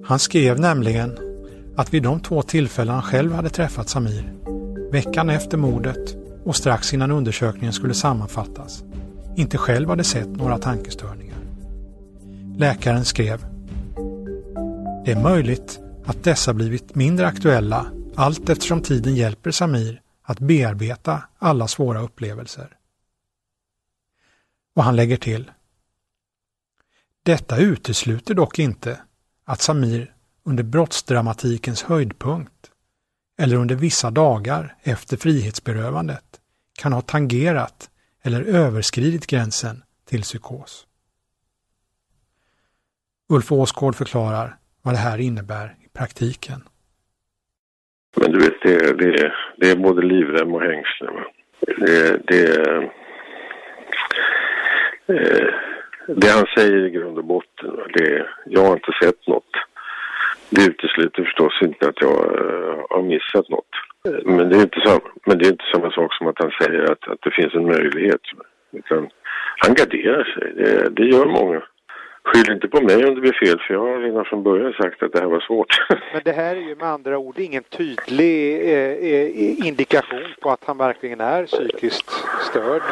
[0.04, 1.18] Han skrev nämligen
[1.76, 4.32] att vid de två tillfällen han själv hade träffat Samir,
[4.92, 8.84] veckan efter mordet och strax innan undersökningen skulle sammanfattas,
[9.36, 11.38] inte själv hade sett några tankestörningar.
[12.56, 13.49] Läkaren skrev
[15.04, 21.22] det är möjligt att dessa blivit mindre aktuella allt eftersom tiden hjälper Samir att bearbeta
[21.38, 22.76] alla svåra upplevelser.
[24.74, 25.50] Och han lägger till
[27.22, 29.00] Detta utesluter dock inte
[29.44, 32.70] att Samir under brottsdramatikens höjdpunkt
[33.38, 36.40] eller under vissa dagar efter frihetsberövandet
[36.78, 37.90] kan ha tangerat
[38.22, 40.86] eller överskridit gränsen till psykos.
[43.28, 46.60] Ulf Åsgård förklarar vad det här innebär i praktiken.
[48.16, 51.14] Men du vet, det, det, det är både livrem och hängslen.
[51.60, 52.66] Det, det,
[55.06, 55.54] eh,
[56.06, 59.52] det han säger i grund och botten, det, jag har inte sett något.
[60.50, 63.74] Det utesluter förstås inte att jag eh, har missat något.
[64.24, 66.82] Men det, är inte sam, men det är inte samma sak som att han säger
[66.92, 68.20] att, att det finns en möjlighet.
[68.72, 69.08] Utan
[69.56, 70.52] han garderar sig.
[70.54, 71.62] Det, det gör många.
[72.24, 75.02] Skyll inte på mig om det blir fel, för jag har redan från början sagt
[75.02, 75.66] att det här var svårt.
[76.12, 80.64] Men det här är ju med andra ord ingen tydlig eh, eh indikation på att
[80.64, 82.10] han verkligen är psykiskt
[82.50, 82.82] störd?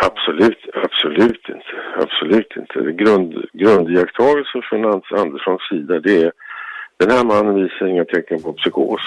[0.00, 1.72] Absolut, absolut inte.
[1.96, 2.92] Absolut inte.
[2.92, 6.32] Grund, grundiakttagelsen från Anderssons sida det är
[6.96, 9.00] den här mannen visar inga tecken på psykos.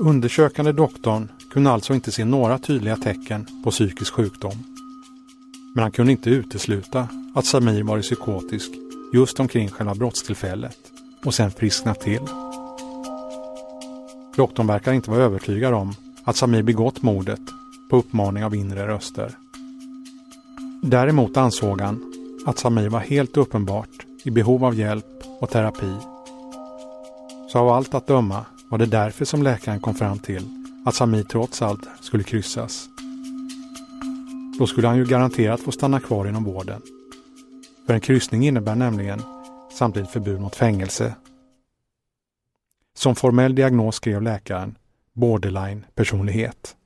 [0.00, 4.77] Undersökande doktorn kunde alltså inte se några tydliga tecken på psykisk sjukdom.
[5.78, 8.70] Men han kunde inte utesluta att Samir varit psykotisk
[9.12, 10.78] just omkring själva brottstillfället
[11.24, 12.20] och sen frisknat till.
[14.36, 17.40] Doktorn verkar inte vara övertygad om att Samir begått mordet
[17.90, 19.32] på uppmaning av inre röster.
[20.82, 22.14] Däremot ansåg han
[22.46, 25.92] att Samir var helt uppenbart i behov av hjälp och terapi.
[27.52, 30.42] Så av allt att döma var det därför som läkaren kom fram till
[30.84, 32.88] att Samir trots allt skulle kryssas.
[34.58, 36.82] Då skulle han ju garanterat få stanna kvar inom vården.
[37.86, 39.22] För en kryssning innebär nämligen
[39.72, 41.14] samtidigt förbud mot fängelse.
[42.94, 44.78] Som formell diagnos skrev läkaren
[45.12, 46.76] borderline personlighet.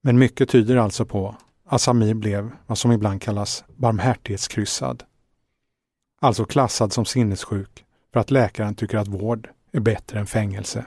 [0.00, 1.36] Men mycket tyder alltså på
[1.66, 5.04] att Samir blev vad som ibland kallas barmhärtighetskryssad.
[6.20, 10.84] Alltså klassad som sinnessjuk för att läkaren tycker att vård är bättre än fängelse.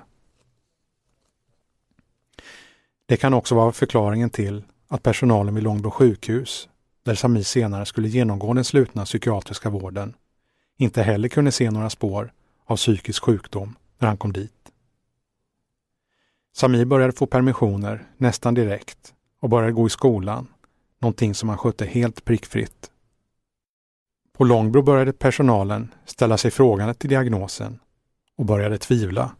[3.05, 6.69] Det kan också vara förklaringen till att personalen vid Långbro sjukhus,
[7.03, 10.13] där Samir senare skulle genomgå den slutna psykiatriska vården,
[10.77, 12.33] inte heller kunde se några spår
[12.65, 14.71] av psykisk sjukdom när han kom dit.
[16.55, 20.47] Samir började få permissioner nästan direkt och började gå i skolan,
[20.99, 22.91] någonting som han skötte helt prickfritt.
[24.33, 27.79] På Långbro började personalen ställa sig frågande till diagnosen
[28.37, 29.35] och började tvivla.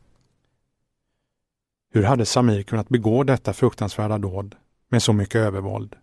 [1.92, 4.56] Hur hade Samir kunnat begå detta fruktansvärda dåd
[4.94, 5.96] med så mycket övervåld?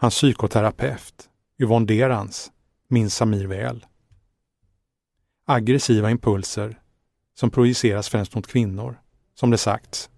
[0.00, 2.52] Hans psykoterapeut, Yvonne Derans,
[2.88, 3.86] minns Samir väl.
[5.46, 6.78] Aggressiva impulser
[7.34, 9.00] som projiceras främst mot kvinnor,
[9.34, 10.10] som det sagts,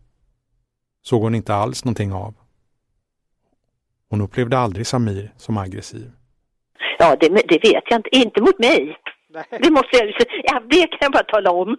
[1.03, 2.35] såg hon inte alls någonting av.
[4.11, 6.13] Hon upplevde aldrig Samir som aggressiv.
[6.99, 8.17] Ja, det, det vet jag inte.
[8.17, 8.97] Inte mot mig.
[9.51, 11.77] Det måste jag, ja, det kan jag bara tala om.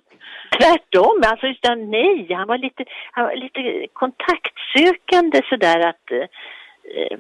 [0.50, 7.18] Tvärtom, alltså utan nej, han var lite, han var lite kontaktsökande sådär att, eh,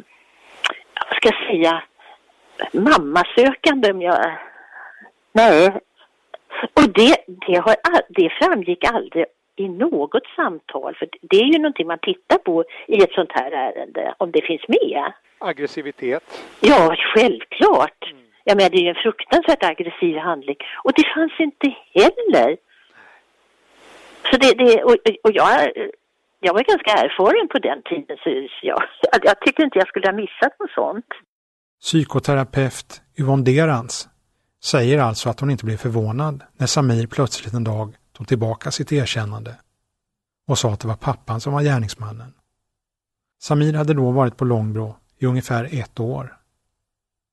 [1.09, 1.83] vad ska jag säga,
[2.71, 4.37] mammasökande om jag...
[5.31, 5.71] Nej.
[6.73, 7.75] Och det, det, har,
[8.09, 13.03] det framgick aldrig i något samtal, för det är ju någonting man tittar på i
[13.03, 15.11] ett sånt här ärende, om det finns med.
[15.39, 16.23] Aggressivitet?
[16.59, 18.11] Ja, självklart.
[18.11, 18.23] Mm.
[18.43, 20.57] Jag menar, det är ju en fruktansvärt aggressiv handling.
[20.83, 22.57] Och det fanns inte heller.
[24.35, 25.71] Så det, det och, och jag,
[26.39, 28.83] jag var ganska erfaren på den tiden, så jag,
[29.23, 31.05] jag tycker inte jag skulle ha missat något sånt.
[31.81, 34.09] Psykoterapeut Yvonne Derans
[34.63, 38.91] säger alltså att hon inte blev förvånad när Samir plötsligt en dag tog tillbaka sitt
[38.91, 39.55] erkännande
[40.47, 42.33] och sa att det var pappan som var gärningsmannen.
[43.41, 46.37] Samir hade då varit på Långbro i ungefär ett år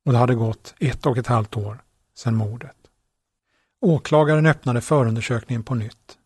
[0.06, 1.78] och det hade gått ett och ett halvt år
[2.14, 2.76] sedan mordet.
[3.80, 6.18] Åklagaren öppnade förundersökningen på nytt.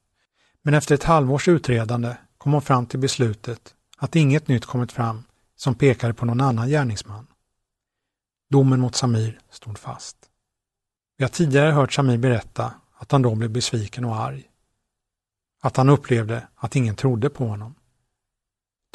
[0.66, 5.24] Men efter ett halvårs utredande kom hon fram till beslutet att inget nytt kommit fram
[5.56, 7.26] som pekade på någon annan gärningsman.
[8.50, 10.16] Domen mot Samir stod fast.
[11.16, 14.44] Vi har tidigare hört Samir berätta att han då blev besviken och arg.
[15.62, 17.74] Att han upplevde att ingen trodde på honom.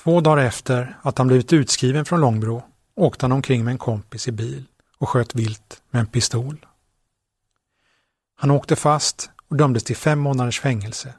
[0.03, 2.63] Två dagar efter att han blivit utskriven från Långbro
[2.95, 4.65] åkte han omkring med en kompis i bil
[4.97, 6.65] och sköt vilt med en pistol.
[8.35, 11.13] Han åkte fast och dömdes till fem månaders fängelse.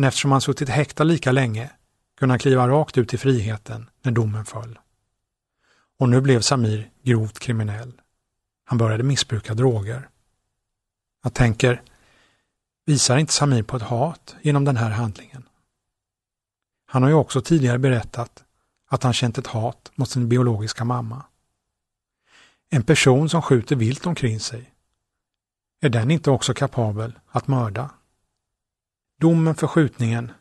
[0.00, 1.70] Men eftersom han suttit häktad lika länge
[2.18, 4.78] kunde han kliva rakt ut i friheten när domen föll.
[5.98, 7.92] Och nu blev Samir grovt kriminell.
[8.64, 10.08] Han började missbruka droger.
[11.22, 11.82] Jag tänker,
[12.86, 15.48] visar inte Samir på ett hat genom den här handlingen?
[16.86, 18.44] Han har ju också tidigare berättat
[18.88, 21.24] att han känt ett hat mot sin biologiska mamma.
[22.70, 24.72] En person som skjuter vilt omkring sig,
[25.80, 27.90] är den inte också kapabel att mörda?
[29.20, 30.32] Domen för skjutningen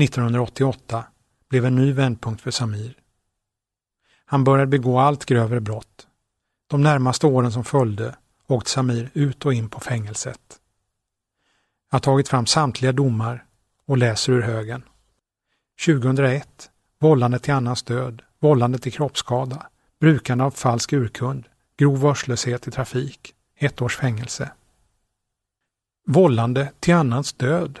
[0.00, 1.04] 1988
[1.48, 2.94] blev en ny vändpunkt för Samir.
[4.24, 6.06] Han började begå allt grövre brott.
[6.66, 10.40] De närmaste åren som följde åkte Samir ut och in på fängelset.
[11.90, 13.44] Jag har tagit fram samtliga domar
[13.86, 14.82] och läser ur högen.
[15.86, 19.66] 2001 vållande till annans död, vållande till kroppsskada,
[20.00, 21.44] brukande av falsk urkund,
[21.76, 24.52] grov vårdslöshet i trafik, ett års fängelse.
[26.06, 27.80] Vållande till annans död.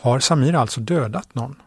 [0.00, 1.62] Har Samir alltså dödat någon?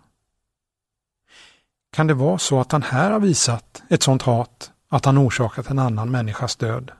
[1.92, 5.70] Kan det vara så att han här har visat ett sådant hat att han orsakat
[5.70, 6.92] en annan människas död?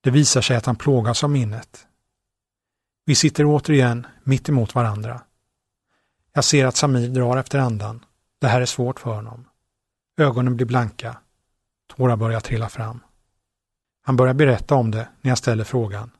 [0.00, 1.86] Det visar sig att han plågas av minnet.
[3.04, 5.20] Vi sitter återigen mitt emot varandra.
[6.32, 8.04] Jag ser att Samir drar efter andan.
[8.38, 9.48] Det här är svårt för honom.
[10.16, 11.16] Ögonen blir blanka.
[11.86, 13.00] Tårar börjar trilla fram.
[14.02, 16.10] Han börjar berätta om det när jag ställer frågan.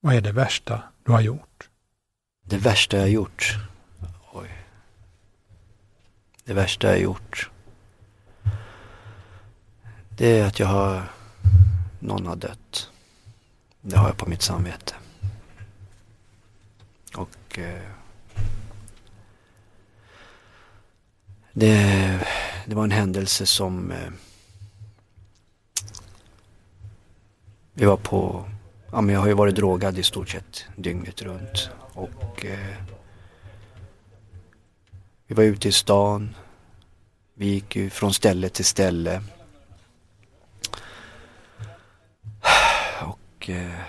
[0.00, 1.67] Vad är det värsta du har gjort?
[2.48, 3.56] Det värsta jag gjort?
[4.32, 4.50] Oj.
[6.44, 7.50] Det värsta jag gjort?
[10.08, 11.12] Det är att jag har...
[12.00, 12.90] Någon har dött.
[13.80, 14.94] Det har jag på mitt samvete.
[17.14, 17.58] Och...
[17.58, 17.90] Eh,
[21.52, 22.26] det,
[22.66, 23.90] det var en händelse som...
[23.90, 24.10] Eh,
[27.72, 28.50] vi var på...
[28.92, 31.70] Ja, men jag har ju varit drogad i stort sett dygnet runt.
[31.94, 32.44] Och...
[32.44, 32.76] Eh,
[35.30, 36.34] vi var ute i stan.
[37.34, 39.22] Vi gick ju från ställe till ställe.
[43.00, 43.80] Och eh,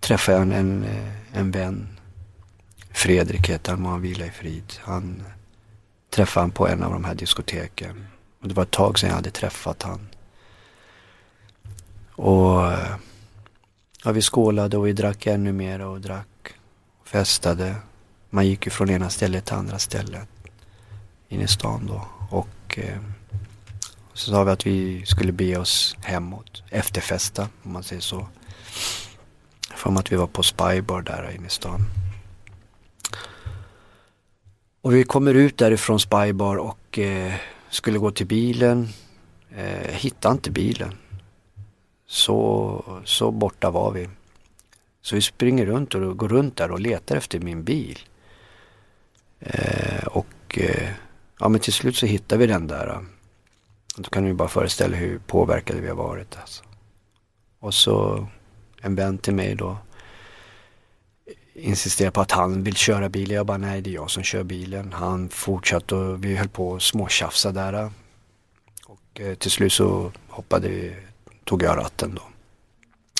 [0.00, 1.98] träffade en, en, eh, en vän.
[2.90, 4.72] Fredrik heter han, må han vila i frid.
[4.80, 5.22] Han
[6.10, 8.06] träffade han på en av de här diskoteken.
[8.40, 10.08] Och det var ett tag sedan jag hade träffat han.
[12.10, 12.96] Och eh,
[14.06, 16.54] ja, vi skålade och vi drack ännu mer och drack.
[17.00, 17.74] Och festade.
[18.30, 20.28] Man gick ju från ena stället till andra stället.
[21.28, 22.06] In i stan då.
[22.30, 22.98] Och eh,
[24.12, 26.62] så sa vi att vi skulle be oss hemåt.
[26.70, 28.26] Efterfesta om man säger så.
[29.74, 31.80] För att vi var på Spybar där inne i stan.
[34.82, 37.34] Och vi kommer ut därifrån Spybar och eh,
[37.70, 38.88] skulle gå till bilen.
[39.56, 40.94] Eh, hittade inte bilen.
[42.06, 44.08] Så, så borta var vi.
[45.02, 47.98] Så vi springer runt och går runt där och letar efter min bil.
[49.40, 50.88] Eh, och eh,
[51.38, 52.88] ja men till slut så hittar vi den där.
[52.88, 53.00] Eh.
[53.96, 56.36] Då kan du bara föreställa hur påverkade vi har varit.
[56.40, 56.64] Alltså.
[57.60, 58.26] Och så
[58.80, 59.78] en vän till mig då
[61.54, 63.36] insisterar på att han vill köra bilen.
[63.36, 64.92] Jag bara nej det är jag som kör bilen.
[64.92, 67.72] Han fortsatte och vi höll på att småtjafsa där.
[67.72, 67.90] Eh.
[68.86, 70.96] Och eh, till slut så hoppade vi,
[71.46, 72.22] tog jag ratten då.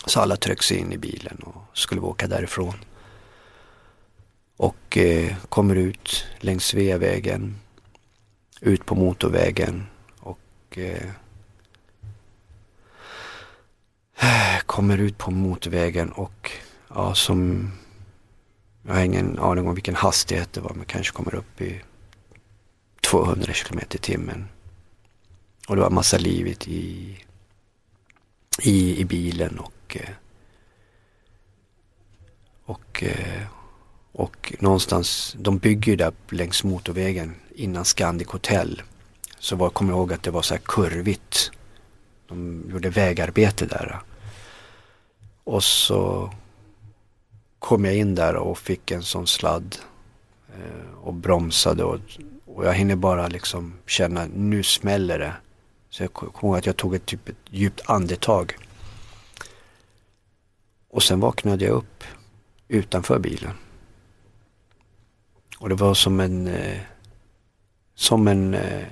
[0.06, 2.74] Så alla tryckte sig in i bilen och skulle åka därifrån.
[4.56, 7.56] Och eh, kommer ut längs Sveavägen.
[8.60, 9.86] ut på motorvägen
[10.20, 11.10] och eh,
[14.66, 16.52] kommer ut på motorvägen och
[16.88, 17.70] ja, som
[18.82, 21.82] jag har ingen aning om vilken hastighet det var men kanske kommer upp i
[23.00, 24.48] 200 kilometer i timmen.
[25.68, 27.18] Och det var massa livet i,
[28.62, 30.10] i, i bilen och eh,
[32.66, 33.42] och, eh,
[34.12, 38.82] och någonstans, de bygger ju där längs motorvägen innan Scandic Hotel.
[39.38, 41.50] Så var, kommer jag ihåg att det var så här kurvigt.
[42.28, 44.00] De gjorde vägarbete där.
[45.44, 46.30] Och så
[47.58, 49.76] kom jag in där och fick en sån sladd
[50.48, 52.00] eh, och bromsade och,
[52.46, 55.34] och jag hinner bara liksom känna nu smäller det.
[55.96, 58.56] Så jag kommer ihåg att jag tog ett, typ ett djupt andetag.
[60.90, 62.04] Och sen vaknade jag upp
[62.68, 63.52] utanför bilen.
[65.58, 66.80] Och det var som en, eh,
[67.94, 68.84] som en, eh,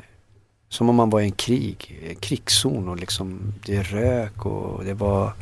[0.68, 4.94] som om man var i en krig, en krigszon och liksom det rök och det
[4.94, 5.32] var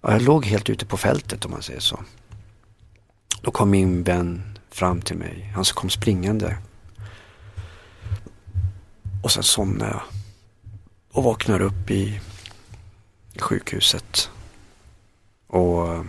[0.00, 2.00] jag låg helt ute på fältet om man säger så.
[3.42, 5.52] Då kom min vän fram till mig.
[5.54, 6.56] Han kom springande.
[9.28, 10.02] Och sen somnade jag.
[11.12, 12.20] Och vaknar upp i,
[13.32, 14.30] i sjukhuset.
[15.46, 16.04] Och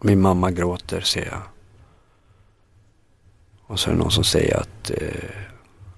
[0.00, 1.42] min mamma gråter ser jag.
[3.66, 5.30] Och så är det någon som säger att, eh,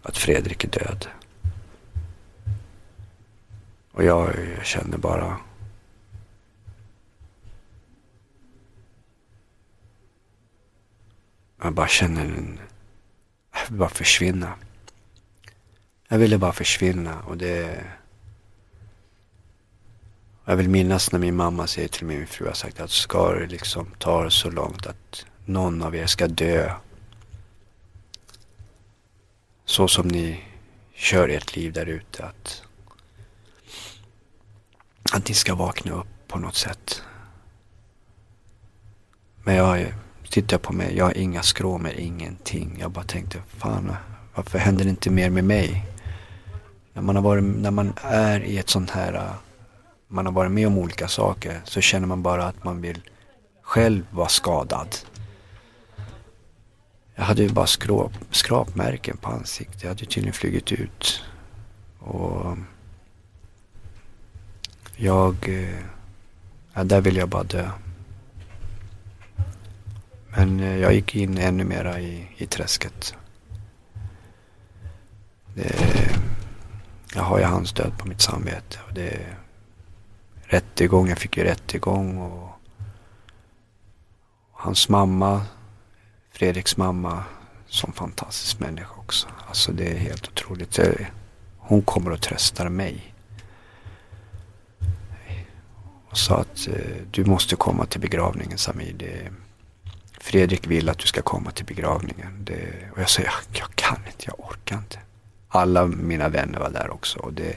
[0.03, 1.07] att Fredrik är död.
[3.93, 5.41] Och jag, jag känner bara
[11.63, 12.61] Jag bara känner en...
[13.53, 14.53] Jag vill bara försvinna.
[16.09, 17.85] Jag ville bara försvinna och det...
[20.45, 23.47] Jag vill minnas när min mamma säger till min fru har sagt att ska det
[23.47, 26.73] liksom ta det så långt att någon av er ska dö.
[29.65, 30.45] Så som ni
[30.95, 32.25] kör ert liv där ute.
[32.25, 32.63] Att,
[35.13, 37.03] att ni ska vakna upp på något sätt.
[39.45, 39.95] Men jag
[40.31, 42.77] tittar på mig, jag har inga skråmor, ingenting.
[42.81, 43.97] Jag bara tänkte, fan
[44.35, 45.96] varför händer det inte mer med mig?
[46.97, 49.35] När man, har varit, när man är i ett sånt här, äh,
[50.09, 53.01] man har varit med om olika saker så känner man bara att man vill
[53.63, 54.97] själv vara skadad.
[57.15, 59.83] Jag hade ju bara skrap, skrapmärken på ansiktet.
[59.83, 61.25] Jag hade ju tydligen flugit ut.
[61.99, 62.57] Och
[64.97, 65.79] jag, äh,
[66.75, 67.71] ja, där ville jag bara dö.
[70.37, 73.15] Men äh, jag gick in ännu mera i, i träsket.
[75.55, 76.17] Det,
[77.17, 78.79] jag har ju hans död på mitt samvete.
[78.87, 79.27] Och det,
[80.43, 82.49] rättegång, jag fick ju rättegång och
[84.53, 85.43] hans mamma,
[86.31, 87.25] Fredriks mamma,
[87.67, 89.29] som fantastisk människa också.
[89.49, 90.79] Alltså det är helt otroligt.
[91.59, 93.15] Hon kommer och tröstar mig.
[96.11, 98.93] Och sa att eh, du måste komma till begravningen Samir.
[98.93, 99.33] Det,
[100.21, 102.45] Fredrik vill att du ska komma till begravningen.
[102.45, 104.99] Det, och jag sa jag, jag kan inte, jag orkar inte.
[105.57, 107.19] Alla mina vänner var där också.
[107.19, 107.57] Och det,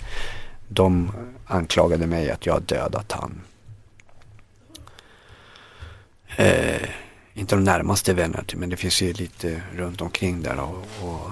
[0.68, 1.12] de
[1.46, 3.42] anklagade mig att jag har dödat han.
[6.38, 6.90] Eh,
[7.34, 10.60] inte de närmaste vännerna, men det finns ju lite runt omkring där.
[10.60, 11.32] Och, och,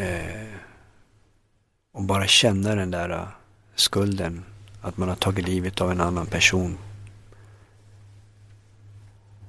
[0.00, 0.46] eh,
[1.92, 3.28] och bara känna den där
[3.74, 4.44] skulden.
[4.80, 6.78] Att man har tagit livet av en annan person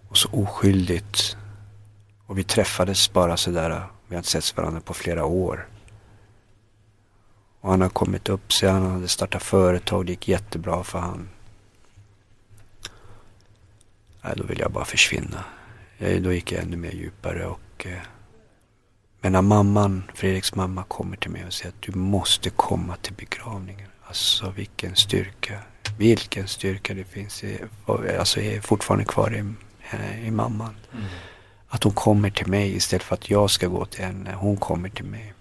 [0.09, 1.37] och så oskyldigt.
[2.25, 3.83] Och vi träffades bara sådär.
[4.09, 5.67] Vi har inte sett varandra på flera år.
[7.61, 8.69] Och han har kommit upp sig.
[8.69, 10.05] Han hade startat företag.
[10.05, 11.29] Det gick jättebra för han.
[14.21, 15.43] Nej, då ville jag bara försvinna.
[15.97, 17.85] Jag, då gick jag ännu mer djupare och...
[17.85, 18.01] Eh,
[19.21, 23.13] men när mamman, Fredriks mamma, kommer till mig och säger att du måste komma till
[23.13, 23.89] begravningen.
[24.03, 25.59] Alltså vilken styrka.
[25.97, 27.43] Vilken styrka det finns.
[27.43, 27.59] I,
[28.19, 29.53] alltså är fortfarande kvar i
[29.91, 30.75] eh, i mamman.
[30.93, 31.05] Mm.
[31.69, 34.35] Att hon kommer till mig istället för att jag ska gå till henne.
[34.35, 35.33] Hon kommer till mig.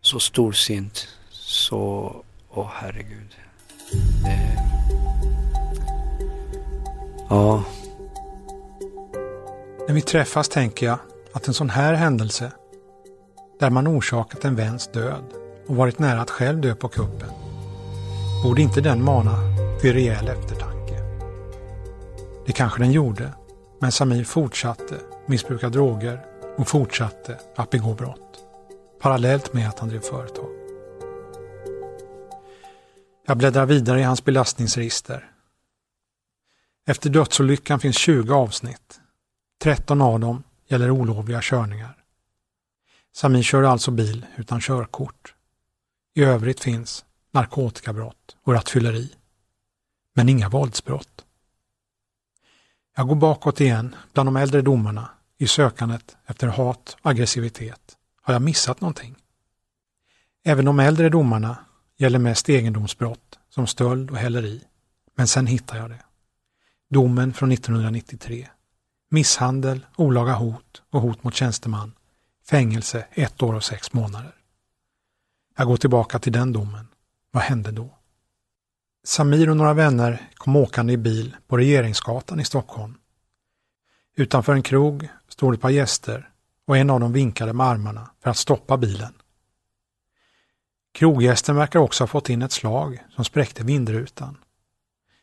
[0.00, 1.08] Så storsint.
[1.30, 1.76] Så,
[2.50, 3.36] åh oh, herregud.
[4.24, 4.56] Det,
[7.28, 7.64] ja.
[9.88, 10.98] När vi träffas tänker jag
[11.32, 12.52] att en sån här händelse,
[13.60, 15.24] där man orsakat en väns död
[15.66, 17.30] och varit nära att själv dö på kuppen,
[18.42, 19.38] borde inte den mana
[19.80, 20.94] till rejäl eftertanke.
[22.46, 23.32] Det kanske den gjorde,
[23.80, 26.26] men Samir fortsatte missbruka droger
[26.56, 28.44] och fortsatte att begå brott.
[29.00, 30.50] Parallellt med att han drev företag.
[33.26, 35.30] Jag bläddrar vidare i hans belastningsregister.
[36.86, 39.00] Efter dödsolyckan finns 20 avsnitt.
[39.62, 41.96] 13 av dem gäller olovliga körningar.
[43.12, 45.34] Samir kör alltså bil utan körkort.
[46.14, 49.12] I övrigt finns narkotikabrott och rattfylleri.
[50.14, 51.24] Men inga våldsbrott.
[53.00, 57.96] Jag går bakåt igen bland de äldre domarna i sökandet efter hat och aggressivitet.
[58.22, 59.16] Har jag missat någonting?
[60.44, 61.56] Även de äldre domarna
[61.98, 64.64] gäller mest egendomsbrott som stöld och häleri.
[65.16, 66.02] Men sen hittar jag det.
[66.90, 68.48] Domen från 1993.
[69.10, 71.92] Misshandel, olaga hot och hot mot tjänsteman.
[72.50, 74.34] Fängelse ett år och sex månader.
[75.56, 76.88] Jag går tillbaka till den domen.
[77.30, 77.99] Vad hände då?
[79.04, 82.94] Samir och några vänner kom åkande i bil på Regeringsgatan i Stockholm.
[84.16, 86.30] Utanför en krog stod ett par gäster
[86.66, 89.14] och en av dem vinkade med armarna för att stoppa bilen.
[90.92, 94.36] Kroggästen verkar också ha fått in ett slag som spräckte vindrutan.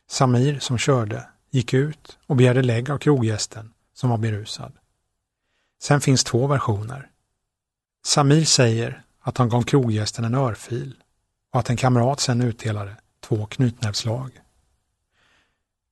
[0.08, 4.72] Samir, som körde, gick ut och begärde lägg av kroggästen som var berusad.
[5.82, 7.10] Sen finns två versioner.
[8.04, 10.94] Samir säger att han gav kroggästen en örfil
[11.52, 12.96] och att en kamrat sen utdelade
[13.28, 14.40] två knytnävsslag.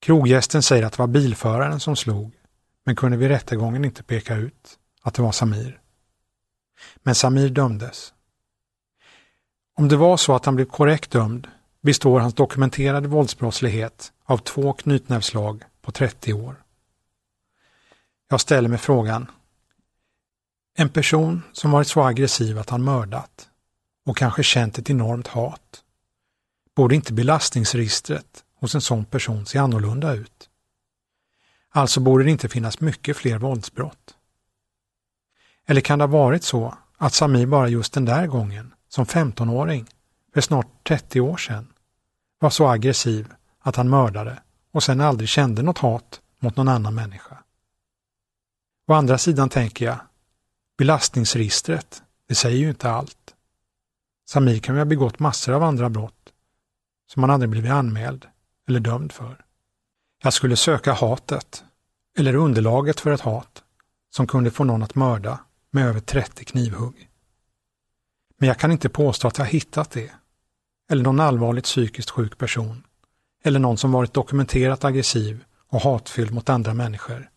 [0.00, 2.32] Kroggästen säger att det var bilföraren som slog,
[2.84, 5.80] men kunde vid rättegången inte peka ut att det var Samir.
[6.96, 8.14] Men Samir dömdes.
[9.74, 11.48] Om det var så att han blev korrekt dömd
[11.80, 16.62] består hans dokumenterade våldsbrottslighet av två knytnävslag på 30 år.
[18.28, 19.30] Jag ställer mig frågan.
[20.74, 23.48] En person som varit så aggressiv att han mördat
[24.06, 25.82] och kanske känt ett enormt hat.
[26.76, 30.50] Borde inte belastningsregistret hos en sån person se annorlunda ut?
[31.70, 34.14] Alltså borde det inte finnas mycket fler våldsbrott.
[35.66, 39.86] Eller kan det ha varit så att Samir bara just den där gången, som 15-åring,
[40.34, 41.72] för snart 30 år sedan,
[42.38, 46.94] var så aggressiv att han mördade och sen aldrig kände något hat mot någon annan
[46.94, 47.38] människa.
[48.86, 49.98] Å andra sidan tänker jag,
[50.78, 53.34] belastningsregistret, det säger ju inte allt.
[54.28, 56.15] Samir kan ju ha begått massor av andra brott
[57.06, 58.26] som han aldrig blivit anmäld
[58.68, 59.44] eller dömd för.
[60.22, 61.64] Jag skulle söka hatet,
[62.18, 63.62] eller underlaget för ett hat,
[64.10, 65.40] som kunde få någon att mörda
[65.70, 67.08] med över 30 knivhugg.
[68.38, 70.12] Men jag kan inte påstå att jag hittat det,
[70.90, 72.82] eller någon allvarligt psykiskt sjuk person,
[73.44, 77.30] eller någon som varit dokumenterat aggressiv och hatfylld mot andra människor.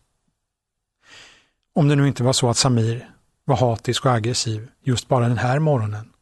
[1.74, 3.10] Om det nu inte var så att Samir
[3.44, 6.12] var hatisk och aggressiv just bara den här morgonen,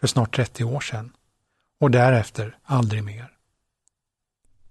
[0.00, 1.13] för snart 30 år sedan,
[1.84, 3.28] och därefter aldrig mer.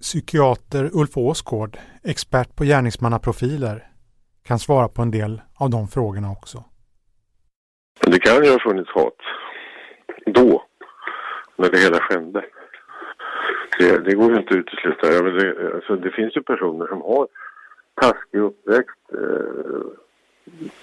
[0.02, 3.88] Psykiater Ulf Åsgård, expert på gärningsmannaprofiler,
[4.48, 6.64] kan svara på en del av de frågorna också.
[8.02, 9.20] Det kan ju ha funnits hat
[10.26, 10.64] då,
[11.56, 12.46] när det hela skedde.
[13.80, 15.14] Det, det går ju inte att utesluta.
[15.14, 17.28] Ja, men det, alltså, det finns ju personer som har
[18.02, 19.84] taskig uppväxt, eh,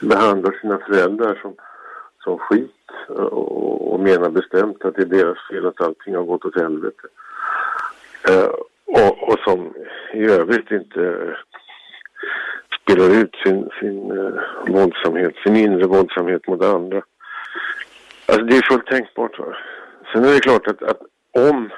[0.08, 1.54] behandlar sina föräldrar som,
[2.24, 2.70] som skit
[3.08, 6.60] eh, och, och menar bestämt att det är deras fel att allting har gått åt
[6.60, 7.08] helvete.
[8.28, 8.50] Eh,
[8.86, 9.74] och, och som
[10.14, 11.36] i övrigt inte
[12.82, 17.02] spelar ut sin, sin eh, våldsamhet, sin inre våldsamhet mot andra.
[18.26, 19.38] Alltså det är fullt tänkbart.
[19.38, 19.56] Va?
[20.12, 21.00] Sen är det klart att, att
[21.48, 21.70] om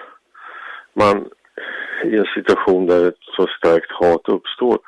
[0.95, 1.29] man
[2.05, 4.79] i en situation där ett så starkt hat uppstår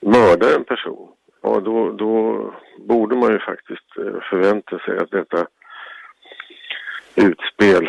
[0.00, 1.08] mördar en person,
[1.44, 5.46] ja då, då borde man ju faktiskt eh, förvänta sig att detta
[7.14, 7.86] utspel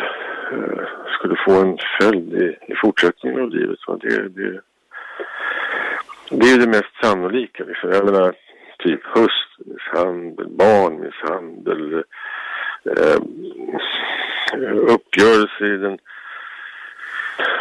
[0.52, 0.86] eh,
[1.18, 3.78] skulle få en följd i, i fortsättningen av livet.
[3.86, 3.98] Va?
[4.00, 4.60] Det, det,
[6.30, 7.64] det är det mest sannolika.
[7.64, 7.90] Liksom.
[7.90, 8.34] Jag menar,
[8.78, 12.04] typ hustrumisshandel, barnmisshandel,
[12.84, 13.20] eh,
[14.94, 15.98] uppgörelse i den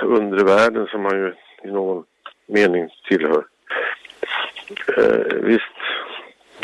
[0.03, 1.33] undre världen som man ju
[1.63, 2.03] i någon
[2.47, 3.45] mening tillhör.
[4.97, 5.74] Eh, visst,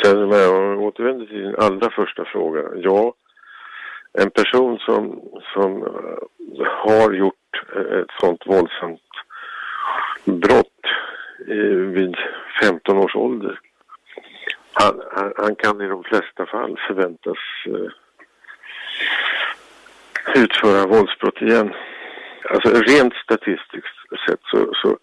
[0.04, 2.62] sen när jag återvänder till din allra första fråga.
[2.76, 3.14] Ja,
[4.14, 5.22] en person som,
[5.54, 9.02] som eh, har gjort eh, ett sånt våldsamt
[10.26, 10.86] brott
[11.48, 12.16] eh, vid
[12.62, 13.60] 15 års ålder.
[14.74, 17.38] Han, han, han, kan i de flesta fall förväntas
[17.68, 17.92] uh,
[20.36, 21.74] utföra våldsbrott igen.
[22.50, 23.98] Alltså rent statistiskt
[24.28, 24.98] sett så, så,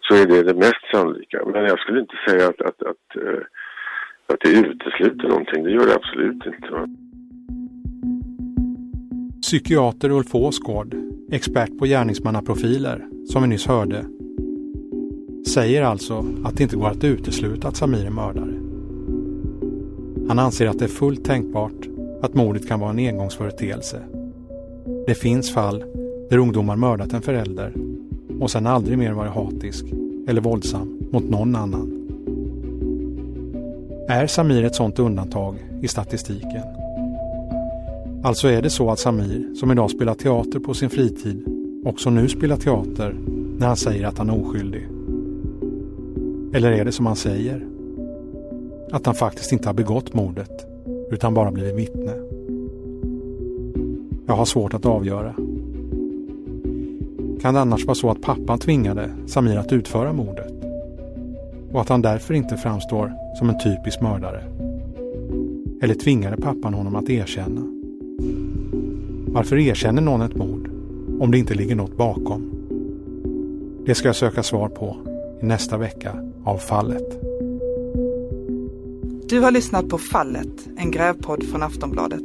[0.00, 1.44] så är det det mest sannolika.
[1.44, 3.40] Men jag skulle inte säga att, att, att, uh,
[4.32, 5.64] att det utesluter någonting.
[5.64, 6.88] Det gör det absolut inte.
[9.42, 10.94] Psykiater Ulf Åsgård,
[11.30, 14.04] expert på gärningsmannaprofiler, som vi nyss hörde,
[15.48, 18.54] säger alltså att det inte går att utesluta att Samir är mördare.
[20.28, 21.88] Han anser att det är fullt tänkbart
[22.22, 24.02] att mordet kan vara en engångsföreteelse.
[25.06, 25.84] Det finns fall
[26.30, 27.72] där ungdomar mördat en förälder
[28.40, 29.84] och sen aldrig mer varit hatisk
[30.28, 32.01] eller våldsam mot någon annan.
[34.12, 36.62] Är Samir ett sådant undantag i statistiken?
[38.22, 41.44] Alltså är det så att Samir, som idag spelar teater på sin fritid,
[41.84, 43.16] också nu spelar teater
[43.58, 44.88] när han säger att han är oskyldig?
[46.54, 47.66] Eller är det som han säger?
[48.90, 50.66] Att han faktiskt inte har begått mordet,
[51.10, 52.12] utan bara blivit vittne?
[54.26, 55.34] Jag har svårt att avgöra.
[57.40, 60.51] Kan det annars vara så att pappan tvingade Samir att utföra mordet?
[61.72, 64.42] Och att han därför inte framstår som en typisk mördare?
[65.82, 67.60] Eller tvingade pappan honom att erkänna?
[69.26, 70.70] Varför erkänner någon ett mord
[71.20, 72.52] om det inte ligger något bakom?
[73.86, 74.96] Det ska jag söka svar på
[75.42, 77.20] i nästa vecka av Fallet.
[79.28, 82.24] Du har lyssnat på Fallet, en grävpodd från Aftonbladet.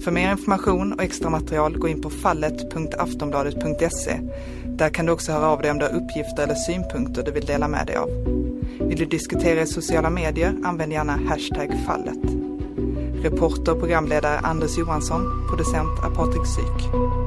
[0.00, 4.20] För mer information och extra material gå in på fallet.aftonbladet.se.
[4.66, 7.44] Där kan du också höra av dig om du har uppgifter eller synpunkter du vill
[7.44, 8.35] dela med dig av.
[8.80, 12.24] Vill du diskutera i sociala medier, använd gärna hashtag fallet.
[13.22, 17.25] Reporter och programledare Anders Johansson, producent är Patrik Syk.